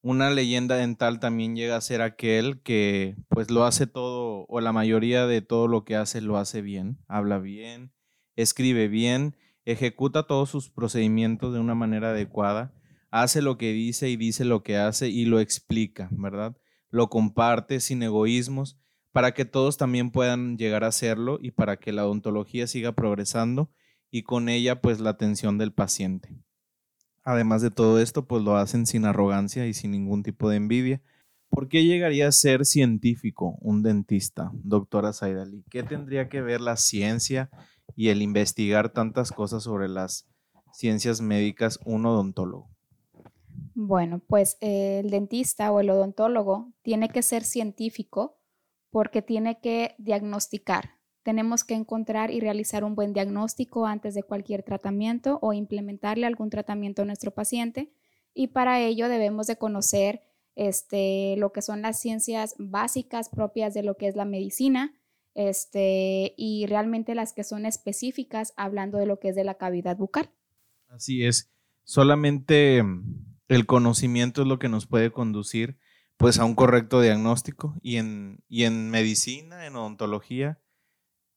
Una 0.00 0.30
leyenda 0.30 0.76
dental 0.76 1.18
también 1.18 1.56
llega 1.56 1.76
a 1.76 1.80
ser 1.80 2.02
aquel 2.02 2.62
que 2.62 3.16
pues 3.28 3.50
lo 3.50 3.64
hace 3.64 3.86
todo 3.86 4.46
o 4.48 4.60
la 4.60 4.72
mayoría 4.72 5.26
de 5.26 5.42
todo 5.42 5.66
lo 5.66 5.84
que 5.84 5.96
hace 5.96 6.20
lo 6.20 6.36
hace 6.36 6.62
bien, 6.62 6.98
habla 7.08 7.38
bien, 7.38 7.92
escribe 8.36 8.88
bien, 8.88 9.36
ejecuta 9.64 10.22
todos 10.22 10.50
sus 10.50 10.70
procedimientos 10.70 11.52
de 11.52 11.60
una 11.60 11.74
manera 11.74 12.10
adecuada, 12.10 12.72
hace 13.10 13.42
lo 13.42 13.58
que 13.58 13.72
dice 13.72 14.08
y 14.08 14.16
dice 14.16 14.44
lo 14.44 14.62
que 14.62 14.76
hace 14.76 15.08
y 15.08 15.24
lo 15.24 15.40
explica, 15.40 16.08
¿verdad? 16.12 16.56
Lo 16.90 17.10
comparte 17.10 17.80
sin 17.80 18.02
egoísmos 18.02 18.78
para 19.12 19.32
que 19.32 19.44
todos 19.44 19.76
también 19.76 20.10
puedan 20.10 20.56
llegar 20.58 20.84
a 20.84 20.88
hacerlo 20.88 21.38
y 21.42 21.50
para 21.50 21.78
que 21.78 21.92
la 21.92 22.06
odontología 22.06 22.66
siga 22.66 22.92
progresando 22.92 23.70
y 24.10 24.22
con 24.22 24.48
ella 24.48 24.80
pues 24.80 25.00
la 25.00 25.10
atención 25.10 25.58
del 25.58 25.72
paciente. 25.72 26.36
Además 27.24 27.60
de 27.60 27.70
todo 27.70 28.00
esto, 28.00 28.26
pues 28.26 28.42
lo 28.42 28.56
hacen 28.56 28.86
sin 28.86 29.04
arrogancia 29.04 29.66
y 29.66 29.74
sin 29.74 29.90
ningún 29.90 30.22
tipo 30.22 30.48
de 30.48 30.56
envidia. 30.56 31.02
¿Por 31.50 31.68
qué 31.68 31.84
llegaría 31.84 32.28
a 32.28 32.32
ser 32.32 32.64
científico 32.64 33.58
un 33.60 33.82
dentista, 33.82 34.50
doctora 34.54 35.12
Saidali? 35.12 35.64
¿Qué 35.70 35.82
tendría 35.82 36.28
que 36.28 36.40
ver 36.40 36.60
la 36.60 36.76
ciencia 36.76 37.50
y 37.96 38.08
el 38.08 38.22
investigar 38.22 38.90
tantas 38.90 39.32
cosas 39.32 39.62
sobre 39.62 39.88
las 39.88 40.26
ciencias 40.72 41.20
médicas 41.20 41.80
un 41.84 42.06
odontólogo? 42.06 42.70
Bueno, 43.74 44.20
pues 44.20 44.56
el 44.60 45.10
dentista 45.10 45.70
o 45.70 45.80
el 45.80 45.90
odontólogo 45.90 46.72
tiene 46.82 47.08
que 47.10 47.22
ser 47.22 47.44
científico 47.44 48.38
porque 48.90 49.22
tiene 49.22 49.60
que 49.60 49.94
diagnosticar. 49.98 50.97
Tenemos 51.28 51.62
que 51.62 51.74
encontrar 51.74 52.30
y 52.30 52.40
realizar 52.40 52.84
un 52.84 52.94
buen 52.94 53.12
diagnóstico 53.12 53.84
antes 53.84 54.14
de 54.14 54.22
cualquier 54.22 54.62
tratamiento 54.62 55.38
o 55.42 55.52
implementarle 55.52 56.26
algún 56.26 56.48
tratamiento 56.48 57.02
a 57.02 57.04
nuestro 57.04 57.32
paciente 57.32 57.92
y 58.32 58.46
para 58.46 58.80
ello 58.80 59.10
debemos 59.10 59.46
de 59.46 59.58
conocer 59.58 60.22
este, 60.56 61.34
lo 61.36 61.52
que 61.52 61.60
son 61.60 61.82
las 61.82 62.00
ciencias 62.00 62.54
básicas 62.58 63.28
propias 63.28 63.74
de 63.74 63.82
lo 63.82 63.98
que 63.98 64.08
es 64.08 64.16
la 64.16 64.24
medicina 64.24 64.94
este, 65.34 66.32
y 66.38 66.64
realmente 66.64 67.14
las 67.14 67.34
que 67.34 67.44
son 67.44 67.66
específicas 67.66 68.54
hablando 68.56 68.96
de 68.96 69.04
lo 69.04 69.20
que 69.20 69.28
es 69.28 69.36
de 69.36 69.44
la 69.44 69.58
cavidad 69.58 69.98
bucal. 69.98 70.30
Así 70.88 71.26
es, 71.26 71.50
solamente 71.84 72.82
mm, 72.82 73.02
el 73.48 73.66
conocimiento 73.66 74.40
es 74.40 74.48
lo 74.48 74.58
que 74.58 74.70
nos 74.70 74.86
puede 74.86 75.10
conducir 75.10 75.76
pues 76.16 76.38
a 76.38 76.46
un 76.46 76.54
correcto 76.54 77.02
diagnóstico 77.02 77.74
y 77.82 77.96
en, 77.96 78.42
y 78.48 78.64
en 78.64 78.88
medicina, 78.88 79.66
en 79.66 79.76
odontología, 79.76 80.58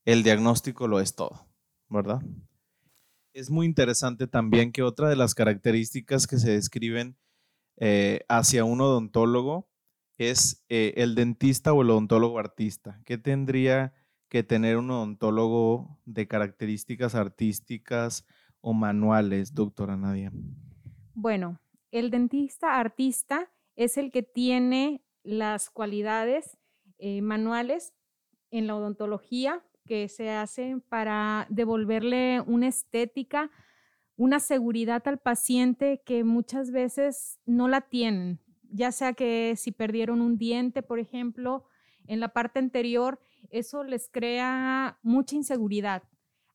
el 0.05 0.23
diagnóstico 0.23 0.87
lo 0.87 0.99
es 0.99 1.15
todo, 1.15 1.47
¿verdad? 1.89 2.21
Es 3.33 3.49
muy 3.49 3.65
interesante 3.65 4.27
también 4.27 4.71
que 4.71 4.83
otra 4.83 5.09
de 5.09 5.15
las 5.15 5.35
características 5.35 6.27
que 6.27 6.37
se 6.37 6.51
describen 6.51 7.17
eh, 7.77 8.21
hacia 8.27 8.65
un 8.65 8.81
odontólogo 8.81 9.69
es 10.17 10.63
eh, 10.69 10.93
el 10.97 11.15
dentista 11.15 11.73
o 11.73 11.81
el 11.81 11.89
odontólogo 11.89 12.37
artista. 12.37 13.01
¿Qué 13.05 13.17
tendría 13.17 13.93
que 14.29 14.43
tener 14.43 14.77
un 14.77 14.91
odontólogo 14.91 15.99
de 16.05 16.27
características 16.27 17.15
artísticas 17.15 18.25
o 18.59 18.73
manuales, 18.73 19.53
doctora 19.53 19.97
Nadia? 19.97 20.31
Bueno, 21.13 21.59
el 21.91 22.11
dentista 22.11 22.79
artista 22.79 23.51
es 23.75 23.97
el 23.97 24.11
que 24.11 24.23
tiene 24.23 25.03
las 25.23 25.69
cualidades 25.69 26.57
eh, 26.97 27.21
manuales 27.21 27.93
en 28.51 28.67
la 28.67 28.75
odontología 28.75 29.63
que 29.85 30.07
se 30.07 30.29
hacen 30.29 30.81
para 30.81 31.47
devolverle 31.49 32.41
una 32.41 32.67
estética 32.67 33.51
una 34.21 34.39
seguridad 34.39 35.01
al 35.07 35.17
paciente 35.17 36.03
que 36.05 36.23
muchas 36.23 36.69
veces 36.69 37.39
no 37.47 37.67
la 37.67 37.81
tienen, 37.81 38.39
ya 38.69 38.91
sea 38.91 39.13
que 39.13 39.55
si 39.57 39.71
perdieron 39.71 40.21
un 40.21 40.37
diente, 40.37 40.83
por 40.83 40.99
ejemplo, 40.99 41.65
en 42.05 42.19
la 42.19 42.29
parte 42.29 42.59
anterior, 42.59 43.19
eso 43.49 43.83
les 43.83 44.09
crea 44.09 44.99
mucha 45.01 45.35
inseguridad. 45.35 46.03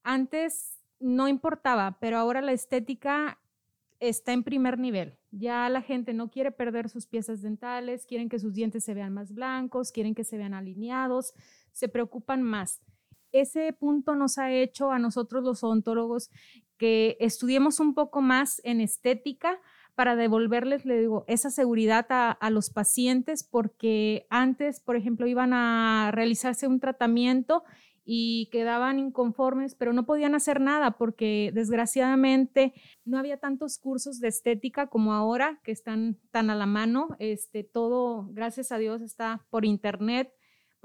Antes 0.04 0.78
no 1.00 1.26
importaba, 1.26 1.98
pero 2.00 2.18
ahora 2.18 2.40
la 2.40 2.52
estética 2.52 3.40
está 3.98 4.32
en 4.32 4.44
primer 4.44 4.78
nivel. 4.78 5.18
Ya 5.32 5.68
la 5.68 5.82
gente 5.82 6.14
no 6.14 6.30
quiere 6.30 6.52
perder 6.52 6.88
sus 6.88 7.06
piezas 7.06 7.42
dentales, 7.42 8.06
quieren 8.06 8.28
que 8.28 8.38
sus 8.38 8.54
dientes 8.54 8.84
se 8.84 8.94
vean 8.94 9.12
más 9.12 9.32
blancos, 9.32 9.90
quieren 9.90 10.14
que 10.14 10.22
se 10.22 10.38
vean 10.38 10.54
alineados, 10.54 11.34
se 11.72 11.88
preocupan 11.88 12.42
más. 12.42 12.80
Ese 13.32 13.72
punto 13.72 14.14
nos 14.14 14.38
ha 14.38 14.52
hecho 14.52 14.90
a 14.90 14.98
nosotros 14.98 15.42
los 15.44 15.62
odontólogos 15.62 16.30
que 16.76 17.16
estudiemos 17.20 17.80
un 17.80 17.94
poco 17.94 18.20
más 18.20 18.60
en 18.64 18.80
estética 18.80 19.58
para 19.96 20.14
devolverles, 20.14 20.84
le 20.84 21.00
digo, 21.00 21.24
esa 21.26 21.50
seguridad 21.50 22.06
a, 22.10 22.50
los 22.50 22.68
pacientes, 22.68 23.42
porque 23.42 24.26
antes, 24.28 24.78
por 24.78 24.94
ejemplo, 24.94 25.26
iban 25.26 25.54
a 25.54 26.10
realizarse 26.12 26.66
un 26.66 26.80
tratamiento 26.80 27.64
y 28.04 28.48
quedaban 28.52 28.98
inconformes, 28.98 29.74
pero 29.74 29.94
no 29.94 30.04
podían 30.04 30.34
hacer 30.34 30.60
nada 30.60 30.92
porque 30.92 31.50
desgraciadamente 31.54 32.74
no 33.06 33.18
había 33.18 33.38
tantos 33.38 33.78
cursos 33.78 34.20
de 34.20 34.28
estética 34.28 34.86
como 34.86 35.14
ahora 35.14 35.60
que 35.64 35.72
están 35.72 36.18
tan 36.30 36.50
a 36.50 36.54
la 36.54 36.66
mano. 36.66 37.08
Este, 37.18 37.64
todo, 37.64 38.28
gracias 38.32 38.72
a 38.72 38.78
Dios, 38.78 39.00
está 39.00 39.46
por 39.50 39.64
internet. 39.64 40.30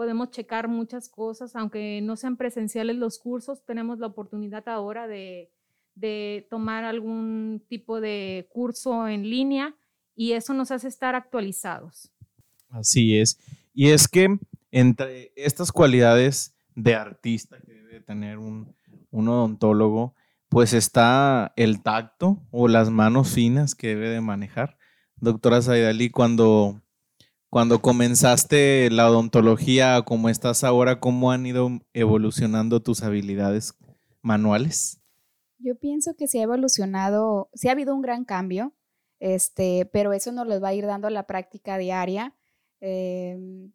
Podemos 0.02 0.32
checar 0.32 0.68
muchas 0.68 1.10
cosas, 1.10 1.56
aunque 1.56 2.02
no 2.02 2.16
sean 2.16 2.38
presenciales 2.38 2.96
los 2.96 3.20
cursos, 3.20 3.64
tenemos 3.64 4.00
la 4.00 4.08
oportunidad 4.08 4.68
ahora 4.68 5.06
de, 5.06 5.52
de 5.94 6.48
tomar 6.50 6.86
algún 6.86 7.64
tipo 7.70 8.02
de 8.02 8.48
curso 8.52 9.08
en 9.08 9.30
línea 9.30 9.76
y 10.16 10.32
eso 10.32 10.56
nos 10.56 10.72
hace 10.72 10.88
estar 10.88 11.14
actualizados. 11.14 12.12
Así 12.70 13.20
es. 13.20 13.38
Y 13.76 13.90
es 13.90 14.08
que 14.08 14.40
entre 14.72 15.32
estas 15.36 15.72
cualidades 15.72 16.56
de 16.74 16.96
artista 16.96 17.60
que 17.62 17.74
debe 17.74 18.02
tener 18.02 18.40
un, 18.40 18.76
odontólogo, 19.12 20.16
pues 20.50 20.74
está 20.74 21.54
el 21.58 21.84
tacto 21.84 22.42
o 22.50 22.68
las 22.68 22.90
manos 22.90 23.30
finas 23.30 23.76
que 23.76 23.90
debe 23.90 24.10
de 24.10 24.22
manejar. 24.22 24.80
Doctora 25.18 25.62
Saidali, 25.62 26.10
cuando, 26.10 26.82
cuando 27.52 27.82
comenzaste 27.82 28.90
la 28.92 29.12
odontología, 29.12 30.04
como 30.04 30.30
estás 30.30 30.64
ahora, 30.64 31.02
¿cómo 31.02 31.32
han 31.32 31.46
ido 31.46 31.70
evolucionando 31.92 32.82
tus 32.82 33.04
habilidades 33.04 33.74
manuales? 34.22 35.02
Yo 35.60 35.76
pienso 35.76 36.16
que 36.16 36.30
se 36.30 36.40
ha 36.40 36.44
evolucionado, 36.44 37.50
sí 37.54 37.68
ha 37.68 37.74
habido 37.74 37.94
un 37.94 38.02
gran 38.02 38.24
cambio, 38.24 38.74
este, 39.20 39.86
pero 39.92 40.14
eso 40.14 40.32
nos 40.32 40.48
lo 40.48 40.62
va 40.62 40.70
a 40.70 40.74
ir 40.74 40.86
dando 40.86 41.10
la 41.10 41.28
práctica 41.28 41.78
diaria, 41.78 42.34
em, 42.80 43.74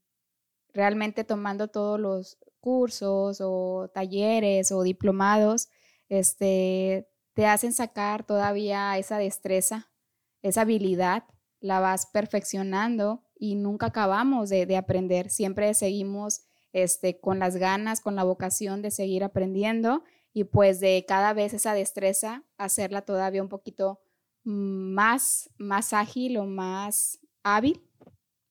realmente 0.72 1.24
tomando 1.24 1.68
todos 1.68 2.00
los 2.00 2.38
cursos 2.60 3.42
o 3.42 3.90
talleres 3.92 4.72
o 4.72 4.84
diplomados, 4.84 5.68
este, 6.08 7.06
te 7.34 7.44
hacen 7.44 7.74
sacar 7.74 8.24
todavía 8.24 8.96
esa 8.96 9.18
destreza, 9.18 9.92
esa 10.40 10.62
habilidad, 10.62 11.24
la 11.60 11.80
vas 11.80 12.06
perfeccionando 12.06 13.25
y 13.38 13.54
nunca 13.54 13.86
acabamos 13.86 14.48
de, 14.48 14.66
de 14.66 14.76
aprender, 14.76 15.30
siempre 15.30 15.72
seguimos 15.74 16.42
este, 16.72 17.18
con 17.20 17.38
las 17.38 17.56
ganas, 17.56 18.00
con 18.00 18.16
la 18.16 18.24
vocación 18.24 18.82
de 18.82 18.90
seguir 18.90 19.24
aprendiendo 19.24 20.04
y 20.34 20.44
pues 20.44 20.78
de 20.80 21.04
cada 21.08 21.32
vez 21.32 21.54
esa 21.54 21.72
destreza 21.72 22.44
hacerla 22.58 23.00
todavía 23.02 23.42
un 23.42 23.48
poquito 23.48 24.00
más, 24.44 25.50
más 25.56 25.94
ágil 25.94 26.36
o 26.36 26.44
más 26.44 27.18
hábil 27.42 27.80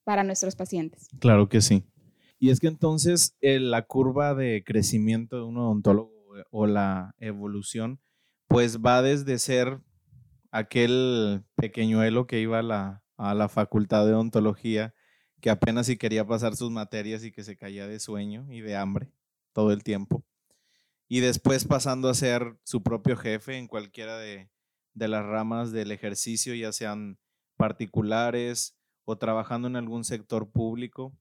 para 0.03 0.23
nuestros 0.23 0.55
pacientes. 0.55 1.07
Claro 1.19 1.49
que 1.49 1.61
sí. 1.61 1.83
Y 2.39 2.49
es 2.49 2.59
que 2.59 2.67
entonces 2.67 3.35
eh, 3.41 3.59
la 3.59 3.83
curva 3.83 4.33
de 4.33 4.63
crecimiento 4.65 5.37
de 5.37 5.43
un 5.43 5.57
odontólogo 5.57 6.37
eh, 6.37 6.43
o 6.49 6.65
la 6.65 7.13
evolución, 7.19 8.01
pues 8.47 8.79
va 8.79 9.03
desde 9.03 9.37
ser 9.37 9.79
aquel 10.49 11.43
pequeñuelo 11.55 12.25
que 12.25 12.39
iba 12.39 12.59
a 12.59 12.63
la, 12.63 13.04
a 13.17 13.33
la 13.33 13.49
facultad 13.49 14.05
de 14.05 14.13
odontología, 14.13 14.93
que 15.41 15.49
apenas 15.49 15.87
si 15.87 15.97
quería 15.97 16.25
pasar 16.25 16.55
sus 16.55 16.71
materias 16.71 17.23
y 17.23 17.31
que 17.31 17.43
se 17.43 17.57
caía 17.57 17.87
de 17.87 17.99
sueño 17.99 18.47
y 18.51 18.61
de 18.61 18.75
hambre 18.75 19.11
todo 19.53 19.71
el 19.71 19.83
tiempo. 19.83 20.23
Y 21.07 21.19
después 21.19 21.65
pasando 21.65 22.09
a 22.09 22.13
ser 22.13 22.57
su 22.63 22.81
propio 22.81 23.15
jefe 23.15 23.57
en 23.57 23.67
cualquiera 23.67 24.17
de, 24.17 24.49
las 24.95 25.25
ramas 25.25 25.71
del 25.71 25.91
ejercicio, 25.91 26.55
ya 26.55 26.71
sean 26.71 27.19
particulares 27.57 28.75
o 29.03 29.17
trabajando 29.17 29.67
en 29.67 29.75
algún 29.75 30.03
sector 30.03 30.49
público, 30.49 31.15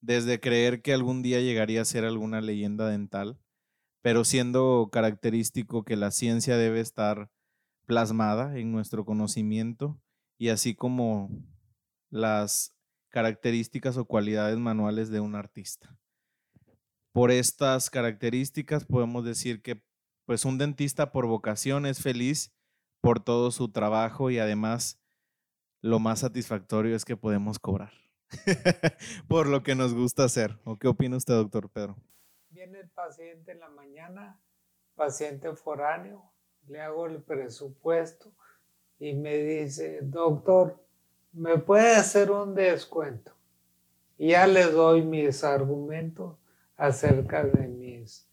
desde 0.00 0.40
creer 0.40 0.82
que 0.82 0.92
algún 0.92 1.22
día 1.22 1.40
llegaría 1.40 1.80
a 1.80 1.86
ser 1.86 2.04
alguna 2.04 2.40
leyenda 2.40 2.88
dental, 2.88 3.38
pero 4.02 4.24
siendo 4.24 4.90
característico 4.92 5.84
que 5.84 5.96
la 5.96 6.10
ciencia 6.10 6.56
debe 6.56 6.80
estar 6.80 7.30
plasmada 7.86 8.58
en 8.58 8.72
nuestro 8.72 9.04
conocimiento 9.04 9.98
y 10.42 10.48
así 10.48 10.74
como 10.74 11.30
las 12.10 12.76
características 13.10 13.96
o 13.96 14.06
cualidades 14.06 14.58
manuales 14.58 15.08
de 15.08 15.20
un 15.20 15.36
artista 15.36 15.96
por 17.12 17.30
estas 17.30 17.90
características 17.90 18.84
podemos 18.84 19.24
decir 19.24 19.62
que 19.62 19.84
pues 20.26 20.44
un 20.44 20.58
dentista 20.58 21.12
por 21.12 21.28
vocación 21.28 21.86
es 21.86 22.02
feliz 22.02 22.52
por 23.00 23.22
todo 23.22 23.52
su 23.52 23.70
trabajo 23.70 24.30
y 24.30 24.40
además 24.40 25.00
lo 25.80 26.00
más 26.00 26.18
satisfactorio 26.18 26.96
es 26.96 27.04
que 27.04 27.16
podemos 27.16 27.60
cobrar 27.60 27.92
por 29.28 29.46
lo 29.46 29.62
que 29.62 29.76
nos 29.76 29.94
gusta 29.94 30.24
hacer. 30.24 30.58
¿O 30.64 30.76
qué 30.76 30.88
opina 30.88 31.18
usted, 31.18 31.34
doctor 31.34 31.70
Pedro? 31.70 31.96
Viene 32.48 32.80
el 32.80 32.90
paciente 32.90 33.52
en 33.52 33.60
la 33.60 33.68
mañana, 33.68 34.40
paciente 34.96 35.54
foráneo, 35.54 36.32
le 36.66 36.80
hago 36.80 37.06
el 37.06 37.22
presupuesto 37.22 38.34
y 39.02 39.14
me 39.14 39.36
dice, 39.36 39.98
doctor, 40.00 40.80
¿me 41.32 41.58
puede 41.58 41.96
hacer 41.96 42.30
un 42.30 42.54
descuento? 42.54 43.32
Y 44.16 44.28
ya 44.28 44.46
le 44.46 44.70
doy 44.70 45.02
mis 45.02 45.42
argumentos 45.42 46.36
acerca 46.76 47.42
de 47.42 47.66
mis 47.66 48.28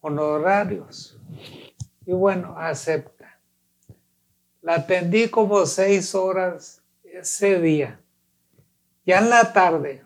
honorarios. 0.00 1.18
Y 2.06 2.12
bueno, 2.12 2.54
acepta. 2.56 3.40
La 4.62 4.76
atendí 4.76 5.28
como 5.28 5.66
seis 5.66 6.14
horas 6.14 6.80
ese 7.02 7.60
día. 7.60 8.00
Ya 9.04 9.18
en 9.18 9.30
la 9.30 9.52
tarde 9.52 10.04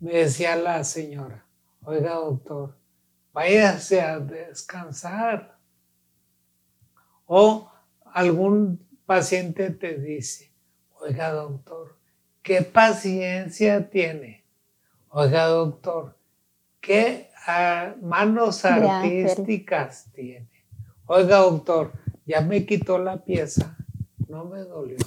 me 0.00 0.14
decía 0.14 0.56
la 0.56 0.84
señora, 0.84 1.44
oiga 1.84 2.14
doctor, 2.14 2.74
váyase 3.30 4.00
a 4.00 4.18
descansar. 4.20 5.58
O 7.26 7.70
algún 8.14 8.78
paciente 9.06 9.70
te 9.70 9.98
dice, 9.98 10.52
oiga 11.00 11.32
doctor, 11.32 11.96
¿qué 12.42 12.62
paciencia 12.62 13.90
tiene? 13.90 14.44
Oiga 15.08 15.46
doctor, 15.46 16.16
¿qué 16.80 17.30
ah, 17.44 17.96
manos 18.00 18.64
artísticas 18.64 20.12
tiene? 20.14 20.48
Oiga 21.06 21.38
doctor, 21.38 21.90
ya 22.24 22.40
me 22.40 22.64
quitó 22.64 22.98
la 22.98 23.16
pieza, 23.24 23.76
no 24.28 24.44
me 24.44 24.60
dolió. 24.60 24.98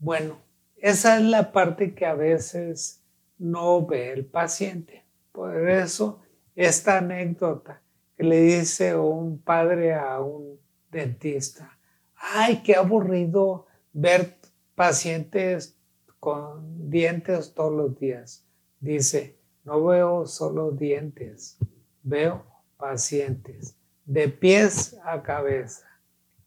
Bueno, 0.00 0.36
esa 0.78 1.18
es 1.18 1.22
la 1.22 1.52
parte 1.52 1.94
que 1.94 2.06
a 2.06 2.14
veces 2.14 3.04
no 3.38 3.86
ve 3.86 4.12
el 4.12 4.26
paciente. 4.26 5.04
Por 5.30 5.70
eso 5.70 6.22
esta 6.56 6.98
anécdota 6.98 7.82
que 8.16 8.24
le 8.24 8.40
dice 8.40 8.96
un 8.96 9.38
padre 9.38 9.94
a 9.94 10.20
un 10.20 10.58
dentista, 10.90 11.78
ay, 12.16 12.62
qué 12.62 12.76
aburrido 12.76 13.66
ver 13.92 14.36
pacientes 14.74 15.76
con 16.20 16.90
dientes 16.90 17.54
todos 17.54 17.72
los 17.72 17.98
días. 17.98 18.44
Dice, 18.80 19.36
no 19.64 19.84
veo 19.84 20.26
solo 20.26 20.70
dientes, 20.70 21.58
veo 22.02 22.44
pacientes 22.76 23.76
de 24.04 24.28
pies 24.28 24.96
a 25.04 25.22
cabeza. 25.22 25.86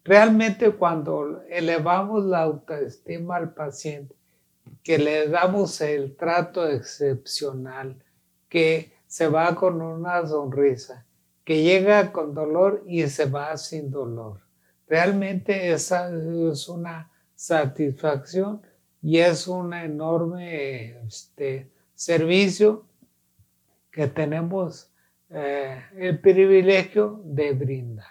Realmente 0.04 0.72
cuando 0.72 1.44
elevamos 1.44 2.26
la 2.26 2.42
autoestima 2.42 3.36
al 3.36 3.54
paciente, 3.54 4.16
que 4.84 4.98
le 4.98 5.28
damos 5.28 5.80
el 5.82 6.16
trato 6.16 6.68
excepcional, 6.68 8.04
que 8.50 8.94
se 9.06 9.28
va 9.28 9.54
con 9.54 9.82
una 9.82 10.26
sonrisa, 10.26 11.06
que 11.44 11.64
llega 11.64 12.12
con 12.12 12.34
dolor 12.34 12.84
y 12.88 13.08
se 13.08 13.26
va 13.26 13.56
sin 13.58 13.90
dolor. 13.90 14.42
Realmente 14.88 15.72
esa 15.72 16.10
es 16.10 16.68
una 16.68 17.12
satisfacción 17.36 18.62
y 19.02 19.18
es 19.18 19.48
un 19.48 19.74
enorme 19.74 21.06
este, 21.08 21.72
servicio 21.96 22.86
que 23.90 24.08
tenemos 24.08 24.92
eh, 25.30 25.82
el 25.98 26.20
privilegio 26.20 27.22
de 27.24 27.54
brindar. 27.54 28.08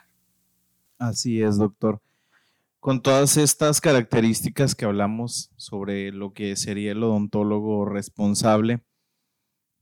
Así 0.99 1.43
es, 1.43 1.57
doctor. 1.57 2.01
Con 2.81 3.03
todas 3.03 3.37
estas 3.37 3.81
características 3.81 4.75
que 4.75 4.87
hablamos 4.87 5.51
sobre 5.57 6.12
lo 6.12 6.33
que 6.33 6.57
sería 6.57 6.93
el 6.93 7.03
odontólogo 7.03 7.85
responsable, 7.85 8.81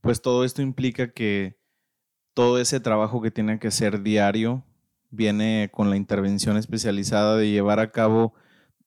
pues 0.01 0.21
todo 0.21 0.43
esto 0.43 0.61
implica 0.61 1.11
que 1.11 1.58
todo 2.39 2.57
ese 2.57 2.79
trabajo 2.79 3.21
que 3.21 3.31
tiene 3.31 3.59
que 3.59 3.69
ser 3.69 4.01
diario 4.01 4.63
viene 5.09 5.69
con 5.73 5.89
la 5.89 5.97
intervención 5.97 6.55
especializada 6.55 7.35
de 7.35 7.51
llevar 7.51 7.81
a 7.81 7.91
cabo 7.91 8.33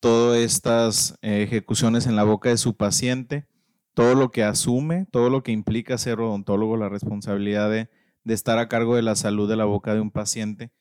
todas 0.01 0.39
estas 0.39 1.19
eh, 1.21 1.43
ejecuciones 1.43 2.07
en 2.07 2.17
la 2.17 2.25
boca 2.25 2.49
de 2.49 2.57
su 2.57 2.79
paciente, 2.79 3.47
todo 3.93 4.15
lo 4.15 4.31
que 4.31 4.43
asume, 4.43 5.05
todo 5.13 5.29
lo 5.29 5.43
que 5.43 5.53
implica 5.53 5.99
ser 5.99 6.19
odontólogo, 6.21 6.79
la 6.79 6.89
responsabilidad 6.89 7.71
de, 7.71 7.91
estar 8.25 8.59
a 8.59 8.71
cargo 8.71 8.97
de 8.97 9.03
la 9.03 9.17
salud 9.17 9.47
de 9.51 9.57
la 9.57 9.67
boca 9.67 9.93
de 9.93 10.01
un 10.01 10.13
paciente. 10.13 10.73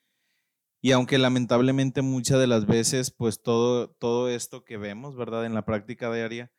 Y 0.82 0.94
aunque 0.94 1.18
lamentablemente 1.18 2.02
muchas 2.02 2.40
de 2.40 2.48
las 2.48 2.68
veces, 2.68 3.12
pues 3.12 3.42
todo, 3.42 3.90
todo 3.90 4.30
esto 4.30 4.64
que 4.64 4.78
vemos, 4.78 5.18
¿verdad? 5.18 5.46
En 5.46 5.56
la 5.56 5.66
práctica 5.66 6.10
diaria, 6.10 6.54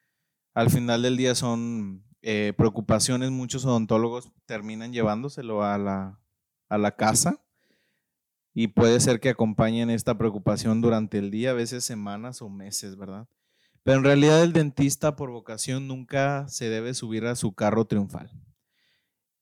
al 0.52 0.68
final 0.68 1.00
del 1.00 1.16
día 1.16 1.34
son 1.34 2.04
eh, 2.22 2.52
preocupaciones, 2.56 3.30
muchos 3.30 3.64
odontólogos 3.64 4.30
terminan 4.46 4.92
llevándoselo 4.92 5.62
a 5.62 5.76
la, 5.78 6.20
a 6.68 6.78
la 6.78 6.96
casa 6.96 7.42
y 8.54 8.68
puede 8.68 9.00
ser 9.00 9.20
que 9.20 9.30
acompañen 9.30 9.90
esta 9.90 10.16
preocupación 10.16 10.80
durante 10.80 11.18
el 11.18 11.30
día, 11.30 11.50
a 11.50 11.54
veces 11.54 11.84
semanas 11.84 12.42
o 12.42 12.48
meses, 12.48 12.96
¿verdad? 12.96 13.26
Pero 13.82 13.98
en 13.98 14.04
realidad 14.04 14.42
el 14.42 14.52
dentista 14.52 15.16
por 15.16 15.30
vocación 15.30 15.88
nunca 15.88 16.46
se 16.48 16.68
debe 16.68 16.94
subir 16.94 17.26
a 17.26 17.34
su 17.34 17.54
carro 17.54 17.86
triunfal. 17.86 18.30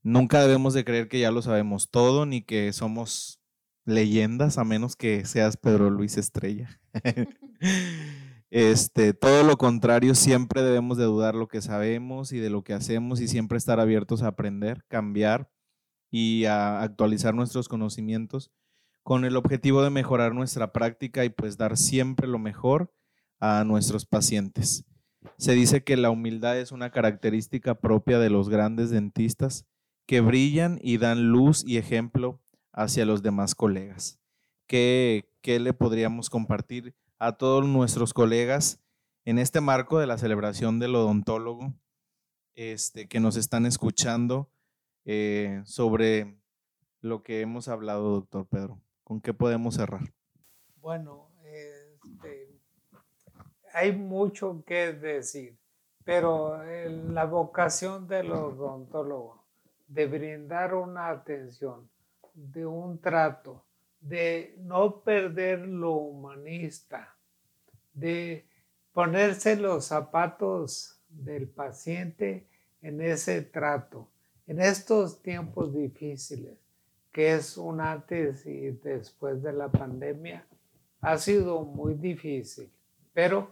Nunca 0.03 0.40
debemos 0.40 0.73
de 0.73 0.85
creer 0.85 1.09
que 1.09 1.21
ya 1.21 1.31
lo 1.31 1.43
sabemos 1.43 1.90
todo 1.90 2.25
ni 2.25 2.43
que 2.43 2.73
somos 2.73 3.40
leyendas 3.85 4.57
a 4.57 4.64
menos 4.64 4.97
que 4.97 5.27
seas 5.27 5.59
Pedro 5.59 5.90
Luis 5.90 6.16
Estrella. 6.16 6.81
este, 8.51 9.15
todo 9.15 9.45
lo 9.45 9.57
contrario, 9.57 10.15
siempre 10.15 10.63
debemos 10.63 10.99
de 10.99 11.05
dudar 11.05 11.35
lo 11.35 11.49
que 11.49 11.63
sabemos 11.63 12.33
y 12.33 12.39
de 12.39 12.51
lo 12.51 12.63
que 12.63 12.75
hacemos 12.75 13.21
y 13.21 13.29
siempre 13.29 13.59
estar 13.59 13.81
abiertos 13.81 14.23
a 14.23 14.29
aprender, 14.29 14.85
cambiar 14.89 15.51
y 16.11 16.45
a 16.47 16.83
actualizar 16.83 17.35
nuestros 17.35 17.69
conocimientos 17.69 18.51
con 19.03 19.25
el 19.25 19.37
objetivo 19.37 19.83
de 19.83 19.91
mejorar 19.91 20.35
nuestra 20.35 20.73
práctica 20.73 21.25
y 21.25 21.31
pues 21.31 21.57
dar 21.57 21.77
siempre 21.77 22.27
lo 22.27 22.39
mejor 22.39 22.93
a 23.39 23.65
nuestros 23.65 24.07
pacientes. 24.07 24.85
Se 25.37 25.53
dice 25.53 25.85
que 25.85 25.97
la 25.97 26.11
humildad 26.11 26.59
es 26.59 26.73
una 26.73 26.91
característica 26.91 27.75
propia 27.75 28.19
de 28.19 28.31
los 28.31 28.49
grandes 28.49 28.91
dentistas 28.91 29.67
que 30.07 30.21
brillan 30.21 30.79
y 30.83 30.99
dan 30.99 31.29
luz 31.29 31.65
y 31.67 31.77
ejemplo 31.77 32.41
hacia 32.73 33.05
los 33.05 33.23
demás 33.23 33.55
colegas. 33.55 34.19
¿Qué, 34.67 35.27
le 35.45 35.73
podríamos 35.73 36.31
compartir 36.31 36.95
a 37.20 37.33
todos 37.33 37.66
nuestros 37.66 38.14
colegas 38.14 38.80
en 39.26 39.38
este 39.38 39.61
marco 39.61 39.98
de 39.98 40.06
la 40.06 40.16
celebración 40.16 40.78
del 40.78 40.96
odontólogo 40.96 41.74
este, 42.54 43.09
que 43.09 43.20
nos 43.20 43.37
están 43.37 43.66
escuchando 43.66 44.50
eh, 45.04 45.61
sobre 45.66 46.40
lo 47.02 47.22
que 47.22 47.42
hemos 47.42 47.68
hablado, 47.68 48.11
doctor 48.12 48.46
Pedro? 48.46 48.80
¿Con 49.04 49.20
qué 49.20 49.35
podemos 49.35 49.74
cerrar? 49.74 50.00
Bueno, 50.76 51.28
este, 51.44 52.59
hay 53.74 53.92
mucho 53.92 54.64
que 54.66 54.94
decir, 54.94 55.59
pero 56.04 56.62
la 56.64 57.26
vocación 57.26 58.09
del 58.09 58.33
odontólogo 58.33 59.44
de 59.88 60.06
brindar 60.06 60.74
una 60.74 61.11
atención, 61.11 61.90
de 62.33 62.64
un 62.64 62.98
trato, 62.98 63.62
de 64.01 64.55
no 64.59 65.03
perder 65.03 65.61
lo 65.67 65.93
humanista, 65.93 67.17
de 67.93 68.47
ponerse 68.93 69.57
los 69.57 69.87
zapatos 69.87 71.01
del 71.09 71.49
paciente 71.49 72.47
en 72.83 73.01
ese 73.01 73.43
trato, 73.43 74.09
en 74.47 74.61
estos 74.61 75.23
tiempos 75.23 75.75
difíciles, 75.75 76.59
que 77.13 77.35
es 77.35 77.57
un 77.57 77.81
antes 77.81 78.47
y 78.47 78.71
después 78.71 79.43
de 79.43 79.53
la 79.53 79.69
pandemia, 79.69 80.47
ha 81.01 81.19
sido 81.19 81.63
muy 81.63 81.95
difícil, 81.95 82.71
pero 83.13 83.51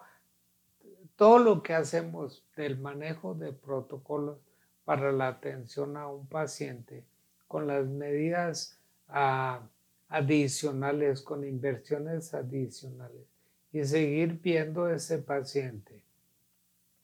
todo 1.17 1.39
lo 1.39 1.63
que 1.63 1.75
hacemos 1.75 2.45
del 2.57 2.79
manejo 2.79 3.35
de 3.35 3.53
protocolos 3.53 4.39
para 4.85 5.13
la 5.13 5.29
atención 5.29 5.97
a 5.97 6.07
un 6.09 6.27
paciente 6.27 7.05
con 7.49 7.67
las 7.67 7.87
medidas 7.87 8.79
ah, 9.09 9.61
adicionales, 10.09 11.23
con 11.23 11.45
inversiones 11.45 12.35
adicionales 12.35 13.27
y 13.73 13.85
seguir 13.85 14.41
viendo 14.41 14.89
ese 14.89 15.19
paciente 15.19 16.03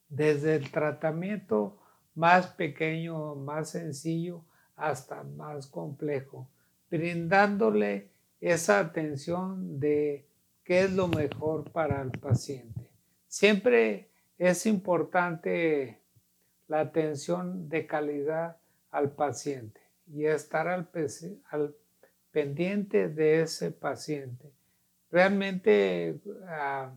desde 0.08 0.56
el 0.56 0.70
tratamiento 0.70 1.78
más 2.14 2.46
pequeño, 2.48 3.34
más 3.34 3.70
sencillo, 3.70 4.44
hasta 4.76 5.22
más 5.22 5.66
complejo, 5.66 6.48
brindándole 6.90 8.10
esa 8.40 8.80
atención 8.80 9.80
de 9.80 10.26
qué 10.64 10.84
es 10.84 10.92
lo 10.92 11.08
mejor 11.08 11.70
para 11.70 12.02
el 12.02 12.10
paciente. 12.12 12.88
Siempre 13.28 14.10
es 14.38 14.66
importante 14.66 16.00
la 16.68 16.80
atención 16.80 17.68
de 17.68 17.86
calidad 17.86 18.56
al 18.90 19.12
paciente 19.12 19.80
y 20.06 20.26
estar 20.26 20.68
al, 20.68 20.88
de 23.08 23.42
ese 23.42 23.70
paciente. 23.70 24.50
Realmente 25.10 26.18
ah, 26.48 26.92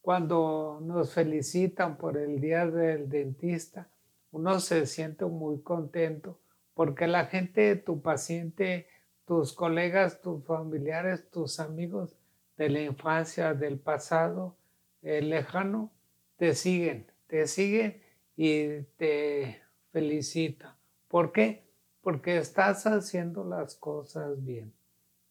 cuando 0.00 0.80
nos 0.82 1.12
felicitan 1.12 1.98
por 1.98 2.16
el 2.16 2.40
Día 2.40 2.66
del 2.66 3.08
Dentista, 3.08 3.88
uno 4.30 4.58
se 4.60 4.86
siente 4.86 5.26
muy 5.26 5.60
contento 5.60 6.38
porque 6.74 7.06
la 7.06 7.26
gente, 7.26 7.76
tu 7.76 8.00
paciente, 8.00 8.86
tus 9.26 9.52
colegas, 9.52 10.22
tus 10.22 10.42
familiares, 10.44 11.28
tus 11.30 11.60
amigos 11.60 12.16
de 12.56 12.70
la 12.70 12.80
infancia, 12.80 13.52
del 13.52 13.78
pasado 13.78 14.56
eh, 15.02 15.20
lejano, 15.20 15.92
te 16.36 16.54
siguen, 16.54 17.06
te 17.26 17.46
siguen 17.46 18.00
y 18.36 18.82
te 18.96 19.60
felicita. 19.92 20.76
¿Por 21.08 21.32
qué? 21.32 21.62
Porque 22.02 22.36
estás 22.36 22.84
haciendo 22.84 23.44
las 23.44 23.74
cosas 23.76 24.44
bien. 24.44 24.72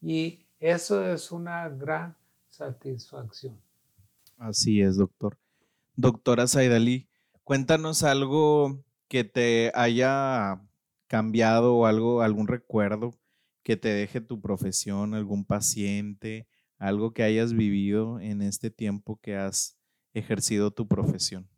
Y 0.01 0.45
eso 0.59 1.05
es 1.05 1.31
una 1.31 1.69
gran 1.69 2.15
satisfacción. 2.49 3.59
Así 4.37 4.81
es, 4.81 4.97
doctor. 4.97 5.37
Doctora 5.95 6.47
Saidali, 6.47 7.07
cuéntanos 7.43 8.03
algo 8.03 8.83
que 9.07 9.23
te 9.23 9.71
haya 9.75 10.61
cambiado 11.07 11.75
o 11.75 11.85
algo, 11.85 12.21
algún 12.21 12.47
recuerdo 12.47 13.13
que 13.63 13.77
te 13.77 13.89
deje 13.89 14.21
tu 14.21 14.41
profesión, 14.41 15.13
algún 15.13 15.45
paciente, 15.45 16.47
algo 16.77 17.13
que 17.13 17.23
hayas 17.23 17.53
vivido 17.53 18.19
en 18.19 18.41
este 18.41 18.71
tiempo 18.71 19.19
que 19.21 19.35
has 19.35 19.77
ejercido 20.13 20.71
tu 20.71 20.87
profesión. 20.87 21.50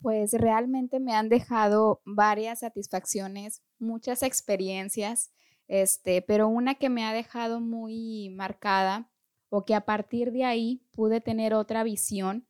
Pues 0.00 0.32
realmente 0.32 1.00
me 1.00 1.14
han 1.14 1.28
dejado 1.28 2.02
varias 2.04 2.60
satisfacciones, 2.60 3.62
muchas 3.78 4.22
experiencias, 4.22 5.32
este, 5.68 6.22
pero 6.22 6.48
una 6.48 6.74
que 6.76 6.90
me 6.90 7.04
ha 7.04 7.12
dejado 7.12 7.60
muy 7.60 8.30
marcada 8.30 9.10
o 9.48 9.64
que 9.64 9.74
a 9.74 9.84
partir 9.86 10.32
de 10.32 10.44
ahí 10.44 10.82
pude 10.92 11.20
tener 11.20 11.54
otra 11.54 11.82
visión 11.82 12.46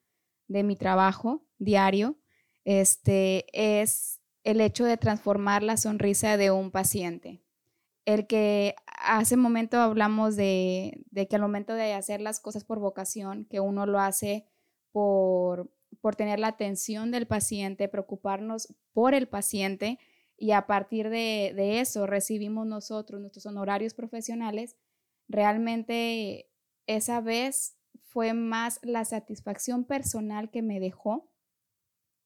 de 0.48 0.62
mi 0.62 0.76
trabajo 0.76 1.46
diario, 1.58 2.16
este, 2.64 3.46
es 3.52 4.20
el 4.44 4.60
hecho 4.60 4.84
de 4.84 4.96
transformar 4.96 5.62
la 5.62 5.76
sonrisa 5.76 6.36
de 6.36 6.50
un 6.50 6.70
paciente. 6.70 7.42
El 8.04 8.26
que 8.26 8.76
hace 8.86 9.36
momento 9.36 9.78
hablamos 9.78 10.36
de, 10.36 11.04
de 11.10 11.26
que 11.26 11.36
al 11.36 11.42
momento 11.42 11.74
de 11.74 11.94
hacer 11.94 12.20
las 12.20 12.40
cosas 12.40 12.64
por 12.64 12.78
vocación, 12.78 13.46
que 13.46 13.60
uno 13.60 13.86
lo 13.86 13.98
hace 13.98 14.46
por, 14.92 15.70
por 16.00 16.16
tener 16.16 16.38
la 16.38 16.48
atención 16.48 17.10
del 17.10 17.26
paciente, 17.26 17.88
preocuparnos 17.88 18.74
por 18.92 19.14
el 19.14 19.28
paciente 19.28 19.98
y 20.36 20.52
a 20.52 20.66
partir 20.66 21.08
de, 21.08 21.80
eso 21.80 22.06
recibimos 22.06 22.66
nosotros 22.66 23.20
nuestros 23.20 23.46
honorarios 23.46 23.94
profesionales, 23.94 24.76
realmente 25.28 26.50
esa 26.86 27.20
vez 27.20 27.78
fue 28.02 28.34
más 28.34 28.78
la 28.82 29.04
satisfacción 29.04 29.84
personal 29.84 30.50
que 30.50 30.62
me 30.62 30.80
dejó 30.80 31.30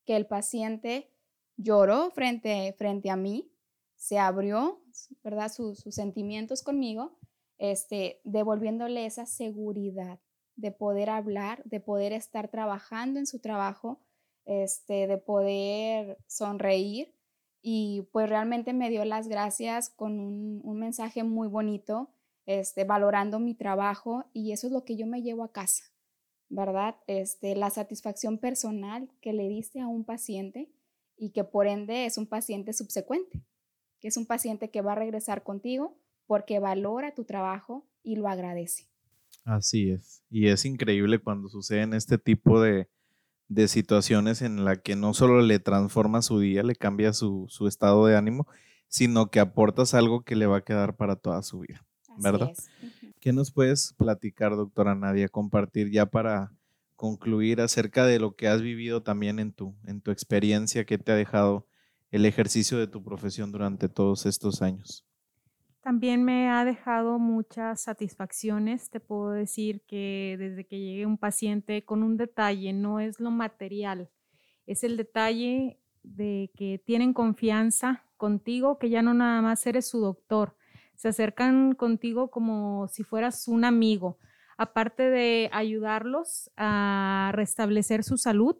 que 0.04 0.16
el 0.16 0.26
paciente 0.26 1.12
lloró 1.56 2.10
frente, 2.10 2.74
frente 2.76 3.10
a 3.10 3.16
mí, 3.16 3.52
se 3.94 4.18
abrió, 4.18 4.82
¿verdad? 5.22 5.52
Sus, 5.52 5.78
sus 5.78 5.94
sentimientos 5.94 6.62
conmigo, 6.62 7.18
este, 7.58 8.20
devolviéndole 8.24 9.04
esa 9.04 9.26
seguridad 9.26 10.18
de 10.60 10.72
poder 10.72 11.10
hablar, 11.10 11.62
de 11.64 11.80
poder 11.80 12.12
estar 12.12 12.48
trabajando 12.48 13.18
en 13.18 13.26
su 13.26 13.40
trabajo, 13.40 14.00
este, 14.44 15.06
de 15.06 15.18
poder 15.18 16.18
sonreír 16.26 17.14
y 17.62 18.08
pues 18.12 18.28
realmente 18.28 18.72
me 18.72 18.90
dio 18.90 19.04
las 19.04 19.28
gracias 19.28 19.90
con 19.90 20.18
un, 20.18 20.60
un 20.64 20.78
mensaje 20.78 21.24
muy 21.24 21.48
bonito 21.48 22.10
este, 22.46 22.84
valorando 22.84 23.38
mi 23.38 23.54
trabajo 23.54 24.24
y 24.32 24.52
eso 24.52 24.66
es 24.66 24.72
lo 24.72 24.84
que 24.84 24.96
yo 24.96 25.06
me 25.06 25.22
llevo 25.22 25.44
a 25.44 25.52
casa, 25.52 25.84
¿verdad? 26.48 26.96
Este, 27.06 27.54
la 27.54 27.70
satisfacción 27.70 28.38
personal 28.38 29.08
que 29.20 29.32
le 29.32 29.48
diste 29.48 29.80
a 29.80 29.86
un 29.86 30.04
paciente 30.04 30.72
y 31.16 31.30
que 31.30 31.44
por 31.44 31.68
ende 31.68 32.06
es 32.06 32.18
un 32.18 32.26
paciente 32.26 32.72
subsecuente, 32.72 33.44
que 34.00 34.08
es 34.08 34.16
un 34.16 34.26
paciente 34.26 34.70
que 34.70 34.80
va 34.80 34.92
a 34.92 34.96
regresar 34.96 35.42
contigo 35.42 35.96
porque 36.26 36.58
valora 36.58 37.14
tu 37.14 37.24
trabajo 37.24 37.86
y 38.02 38.16
lo 38.16 38.26
agradece. 38.28 38.89
Así 39.44 39.90
es. 39.90 40.22
Y 40.30 40.48
es 40.48 40.64
increíble 40.64 41.18
cuando 41.18 41.48
suceden 41.48 41.94
este 41.94 42.18
tipo 42.18 42.60
de, 42.60 42.88
de 43.48 43.68
situaciones 43.68 44.42
en 44.42 44.64
la 44.64 44.76
que 44.76 44.96
no 44.96 45.14
solo 45.14 45.42
le 45.42 45.58
transforma 45.58 46.22
su 46.22 46.38
día, 46.38 46.62
le 46.62 46.76
cambia 46.76 47.12
su, 47.12 47.46
su 47.48 47.66
estado 47.66 48.06
de 48.06 48.16
ánimo, 48.16 48.46
sino 48.88 49.30
que 49.30 49.40
aportas 49.40 49.94
algo 49.94 50.22
que 50.22 50.36
le 50.36 50.46
va 50.46 50.58
a 50.58 50.64
quedar 50.64 50.96
para 50.96 51.16
toda 51.16 51.42
su 51.42 51.60
vida. 51.60 51.84
¿verdad? 52.18 52.52
¿Qué 53.20 53.32
nos 53.32 53.50
puedes 53.50 53.94
platicar, 53.94 54.56
doctora 54.56 54.94
Nadia, 54.94 55.28
compartir 55.28 55.90
ya 55.90 56.06
para 56.06 56.52
concluir 56.96 57.60
acerca 57.60 58.04
de 58.04 58.18
lo 58.18 58.36
que 58.36 58.48
has 58.48 58.62
vivido 58.62 59.02
también 59.02 59.38
en 59.38 59.52
tu, 59.52 59.74
en 59.86 60.00
tu 60.00 60.10
experiencia 60.10 60.84
que 60.84 60.98
te 60.98 61.12
ha 61.12 61.14
dejado 61.14 61.66
el 62.10 62.26
ejercicio 62.26 62.78
de 62.78 62.86
tu 62.86 63.02
profesión 63.02 63.52
durante 63.52 63.88
todos 63.88 64.26
estos 64.26 64.62
años? 64.62 65.04
También 65.82 66.24
me 66.24 66.50
ha 66.50 66.64
dejado 66.64 67.18
muchas 67.18 67.80
satisfacciones. 67.80 68.90
Te 68.90 69.00
puedo 69.00 69.30
decir 69.30 69.82
que 69.86 70.36
desde 70.38 70.66
que 70.66 70.78
llegue 70.78 71.06
un 71.06 71.16
paciente 71.16 71.84
con 71.84 72.02
un 72.02 72.18
detalle, 72.18 72.72
no 72.74 73.00
es 73.00 73.18
lo 73.18 73.30
material, 73.30 74.10
es 74.66 74.84
el 74.84 74.98
detalle 74.98 75.80
de 76.02 76.50
que 76.54 76.78
tienen 76.78 77.14
confianza 77.14 78.04
contigo, 78.18 78.78
que 78.78 78.90
ya 78.90 79.00
no 79.00 79.14
nada 79.14 79.40
más 79.40 79.66
eres 79.66 79.88
su 79.88 80.00
doctor, 80.00 80.54
se 80.96 81.08
acercan 81.08 81.74
contigo 81.74 82.30
como 82.30 82.86
si 82.88 83.02
fueras 83.02 83.48
un 83.48 83.64
amigo. 83.64 84.18
Aparte 84.58 85.08
de 85.08 85.48
ayudarlos 85.52 86.50
a 86.58 87.32
restablecer 87.34 88.04
su 88.04 88.18
salud 88.18 88.56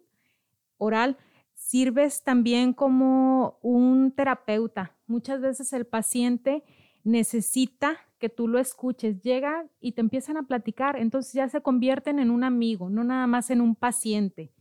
oral, 0.77 1.17
sirves 1.53 2.23
también 2.23 2.73
como 2.73 3.59
un 3.61 4.11
terapeuta. 4.11 4.97
Muchas 5.05 5.39
veces 5.39 5.71
el 5.73 5.85
paciente 5.85 6.63
necesita 7.03 7.97
que 8.19 8.29
tú 8.29 8.47
lo 8.47 8.59
escuches, 8.59 9.21
llega 9.21 9.65
y 9.79 9.93
te 9.93 10.01
empiezan 10.01 10.37
a 10.37 10.43
platicar, 10.43 10.95
entonces 10.95 11.33
ya 11.33 11.49
se 11.49 11.61
convierten 11.61 12.19
en 12.19 12.29
un 12.29 12.43
amigo, 12.43 12.89
no 12.89 13.03
nada 13.03 13.25
más 13.27 13.49
en 13.49 13.61
un 13.61 13.75
paciente. 13.75 14.51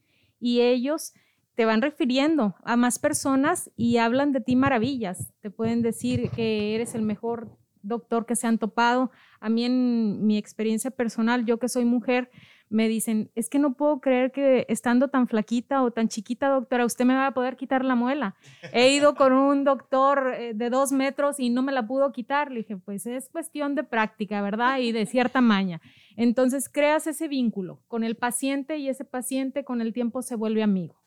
Y 0.41 0.61
ellos 0.63 1.13
te 1.55 1.67
van 1.67 1.83
refiriendo 1.83 2.55
a 2.65 2.77
más 2.77 2.99
personas 2.99 3.71
y 3.77 3.99
hablan 3.99 4.33
de 4.33 4.41
ti 4.41 4.57
maravillas. 4.57 5.33
Te 5.41 5.51
pueden 5.51 5.83
decir 5.83 6.31
que 6.31 6.75
eres 6.75 6.95
el 6.95 7.03
mejor 7.03 7.55
doctor 7.83 8.25
que 8.25 8.37
se 8.37 8.47
han 8.47 8.59
topado. 8.59 9.11
A 9.41 9.51
mí 9.51 9.65
en 9.65 10.27
mi 10.27 10.39
experiencia 10.39 10.91
personal, 10.91 11.45
yo 11.45 11.59
que 11.59 11.69
soy 11.69 11.85
mujer, 11.85 12.31
me 12.71 12.89
dicen, 12.89 13.31
es 13.35 13.51
que 13.51 13.59
no 13.59 13.75
puedo 13.75 14.01
creer 14.01 14.31
que 14.31 14.65
estando 14.69 15.09
tan 15.09 15.27
flaquita 15.27 15.83
o 15.83 15.91
tan 15.91 16.09
chiquita, 16.09 16.49
doctora, 16.49 16.87
usted 16.87 17.05
me 17.05 17.15
va 17.15 17.27
a 17.27 17.35
poder 17.35 17.57
quitar 17.57 17.85
la 17.85 17.97
muela. 17.97 18.37
He 18.73 18.95
ido 18.95 19.17
con 19.17 19.33
un 19.33 19.65
doctor 19.65 20.35
eh, 20.35 20.55
de 20.55 20.71
dos 20.71 20.93
metros 20.93 21.41
y 21.41 21.51
no 21.51 21.63
me 21.63 21.73
la 21.73 21.87
pudo 21.87 22.13
quitar. 22.13 22.51
Le 22.53 22.61
dije, 22.61 22.77
pues 22.77 23.07
es 23.07 23.29
cuestión 23.29 23.75
de 23.75 23.83
práctica, 23.83 24.41
¿verdad? 24.41 24.79
Y 24.79 24.93
de 24.93 25.05
cierta 25.05 25.41
maña. 25.41 25.83
Entonces 26.17 26.69
creas 26.69 27.09
ese 27.09 27.27
vínculo 27.27 27.83
con 27.89 28.05
el 28.05 28.17
paciente 28.17 28.79
y 28.79 28.89
ese 28.89 29.05
paciente 29.05 29.65
con 29.65 29.81
el 29.81 29.93
tiempo 29.93 30.23
se 30.23 30.37
vuelve 30.37 30.63
amigo. 30.63 31.03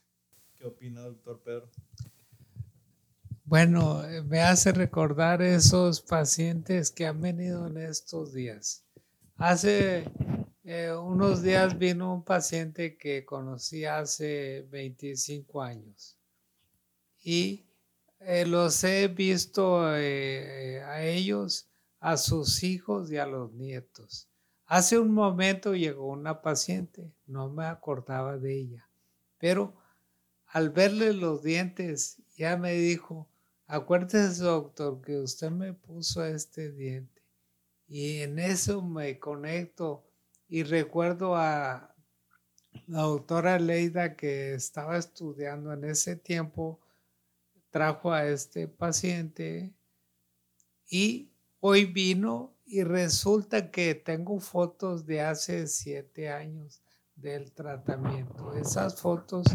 ¿Qué 0.56 0.66
opina, 0.66 1.02
doctor 1.02 1.42
Pedro? 1.44 1.70
Bueno, 3.46 4.04
eh, 4.04 4.22
me 4.22 4.42
hace 4.42 4.74
recordar 4.74 5.42
esos 5.42 6.02
pacientes 6.02 6.92
que 6.92 7.06
han 7.06 7.22
venido 7.22 7.68
en 7.68 7.78
estos 7.78 8.34
días. 8.34 8.83
Hace 9.46 10.06
eh, 10.64 10.94
unos 10.94 11.42
días 11.44 11.78
vino 11.78 12.14
un 12.14 12.24
paciente 12.24 12.96
que 12.96 13.26
conocí 13.26 13.84
hace 13.84 14.66
25 14.72 15.62
años 15.62 16.18
y 17.22 17.66
eh, 18.22 18.46
los 18.46 18.82
he 18.86 19.10
visto 19.10 19.82
a 19.82 20.00
ellos, 20.00 21.68
a 22.00 22.16
sus 22.16 22.64
hijos 22.64 23.12
y 23.12 23.18
a 23.18 23.26
los 23.26 23.52
nietos. 23.52 24.30
Hace 24.66 24.98
un 24.98 25.12
momento 25.12 25.76
llegó 25.76 26.08
una 26.08 26.42
paciente, 26.42 27.12
no 27.28 27.50
me 27.50 27.66
acordaba 27.66 28.38
de 28.38 28.58
ella, 28.58 28.88
pero 29.40 29.76
al 30.48 30.70
verle 30.70 31.12
los 31.12 31.44
dientes 31.44 32.16
ya 32.38 32.56
me 32.56 32.76
dijo, 32.76 33.28
Acuérdese, 33.68 34.42
doctor, 34.42 35.02
que 35.02 35.20
usted 35.20 35.52
me 35.52 35.74
puso 35.74 36.24
este 36.24 36.72
diente. 36.72 37.13
Y 37.88 38.22
en 38.22 38.40
eso 38.40 38.82
me 38.82 39.20
conecto 39.20 40.04
y 40.48 40.64
recuerdo 40.64 41.36
a 41.36 41.96
la 42.88 43.02
doctora 43.02 43.60
Leida 43.60 44.16
que 44.16 44.54
estaba 44.54 44.98
estudiando 44.98 45.74
en 45.74 45.84
ese 45.86 46.16
tiempo, 46.16 46.80
trajo 47.70 48.12
a 48.12 48.26
este 48.26 48.68
paciente 48.68 49.74
y 50.90 51.32
hoy 51.60 51.86
vino 51.86 52.54
y 52.66 52.84
resulta 52.84 53.72
que 53.72 53.96
tengo 53.96 54.40
fotos 54.40 55.06
de 55.06 55.22
hace 55.22 55.68
siete 55.68 56.30
años 56.30 56.82
del 57.16 57.52
tratamiento. 57.52 58.54
Esas 58.54 59.02
fotos 59.02 59.46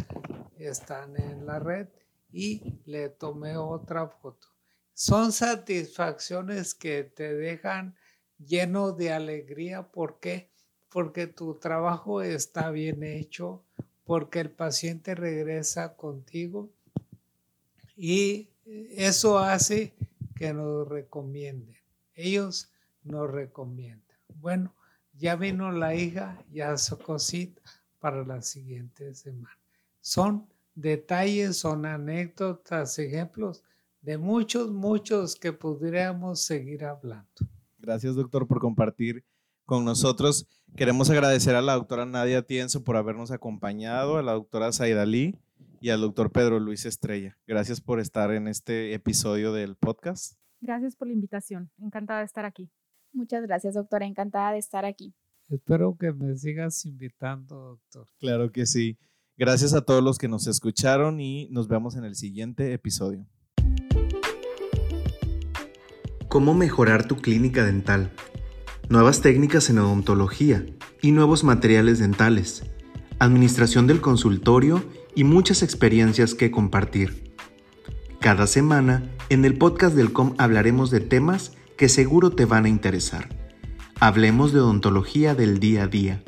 están 0.57 1.17
en 1.17 1.47
la 1.47 1.59
red 1.59 1.89
y 2.31 2.81
le 2.85 3.09
tomé 3.09 3.57
otra 3.57 4.09
foto. 4.09 4.49
Son 4.95 5.33
satisfacciones 5.33 6.75
que 6.75 7.05
te 7.05 7.35
dejan 7.35 7.97
lleno 8.39 8.93
de 8.93 9.13
alegría. 9.13 9.83
¿Por 9.83 10.19
qué? 10.21 10.49
Porque 10.91 11.27
tu 11.27 11.55
trabajo 11.55 12.23
está 12.23 12.71
bien 12.71 13.03
hecho, 13.03 13.63
porque 14.05 14.41
el 14.41 14.51
paciente 14.51 15.15
regresa 15.15 15.97
contigo 15.97 16.71
y 17.97 18.49
eso 18.65 19.39
hace 19.39 19.93
que 20.35 20.53
nos 20.53 20.89
recomienden. 20.89 21.77
Ellos 22.15 22.71
nos 23.03 23.31
recomiendan. 23.31 24.17
Bueno, 24.37 24.75
ya 25.15 25.37
vino 25.37 25.73
la 25.73 25.95
hija, 25.95 26.43
ya 26.53 26.75
cosita 27.05 27.61
para 27.99 28.25
la 28.25 28.41
siguiente 28.43 29.15
semana. 29.15 29.59
Son 30.01 30.49
detalles, 30.75 31.57
son 31.57 31.87
anécdotas, 31.87 32.99
ejemplos 32.99 33.63
de 34.01 34.17
muchos, 34.17 34.71
muchos 34.71 35.35
que 35.35 35.53
podríamos 35.53 36.41
seguir 36.41 36.85
hablando. 36.85 37.49
Gracias, 37.89 38.17
doctor, 38.17 38.47
por 38.47 38.61
compartir 38.61 39.25
con 39.65 39.87
nosotros. 39.87 40.47
Queremos 40.77 41.09
agradecer 41.09 41.55
a 41.55 41.63
la 41.63 41.73
doctora 41.73 42.05
Nadia 42.05 42.43
Tienzo 42.43 42.85
por 42.85 42.99
habernos 42.99 43.31
acompañado, 43.31 44.19
a 44.19 44.23
la 44.23 44.33
doctora 44.33 44.73
Saidalí 44.73 45.39
y 45.81 45.89
al 45.89 46.03
doctor 46.03 46.31
Pedro 46.31 46.61
Luis 46.61 46.85
Estrella. 46.85 47.39
Gracias 47.47 47.81
por 47.81 47.99
estar 47.99 48.31
en 48.31 48.47
este 48.47 48.93
episodio 48.93 49.55
del 49.55 49.75
podcast. 49.75 50.35
Gracias 50.61 50.97
por 50.97 51.09
la 51.09 51.15
invitación. 51.15 51.71
Encantada 51.79 52.19
de 52.19 52.27
estar 52.27 52.45
aquí. 52.45 52.69
Muchas 53.15 53.43
gracias, 53.45 53.73
doctora. 53.73 54.05
Encantada 54.05 54.53
de 54.53 54.59
estar 54.59 54.85
aquí. 54.85 55.15
Espero 55.49 55.97
que 55.99 56.13
me 56.13 56.37
sigas 56.37 56.85
invitando, 56.85 57.57
doctor. 57.57 58.07
Claro 58.19 58.53
que 58.53 58.67
sí. 58.67 58.99
Gracias 59.39 59.73
a 59.73 59.81
todos 59.81 60.05
los 60.05 60.19
que 60.19 60.29
nos 60.29 60.47
escucharon 60.47 61.23
y 61.23 61.49
nos 61.49 61.69
vemos 61.69 61.97
en 61.97 62.05
el 62.05 62.17
siguiente 62.17 62.75
episodio. 62.75 63.27
¿Cómo 66.29 66.53
mejorar 66.53 67.09
tu 67.09 67.17
clínica 67.17 67.65
dental? 67.65 68.13
Nuevas 68.91 69.23
técnicas 69.23 69.71
en 69.71 69.79
odontología 69.79 70.67
y 71.01 71.13
nuevos 71.13 71.43
materiales 71.43 72.01
dentales, 72.01 72.65
administración 73.19 73.87
del 73.87 74.03
consultorio 74.03 74.85
y 75.15 75.25
muchas 75.25 75.63
experiencias 75.63 76.35
que 76.35 76.51
compartir. 76.51 77.33
Cada 78.21 78.47
semana, 78.47 79.11
en 79.31 79.47
el 79.47 79.57
podcast 79.57 79.97
del 79.97 80.13
COM 80.13 80.35
hablaremos 80.37 80.91
de 80.91 81.01
temas 81.01 81.53
que 81.79 81.89
seguro 81.89 82.31
te 82.31 82.45
van 82.45 82.67
a 82.67 82.69
interesar. 82.69 83.31
Hablemos 83.99 84.53
de 84.53 84.61
odontología 84.61 85.35
del 85.35 85.59
día 85.61 85.85
a 85.85 85.87
día 85.87 86.23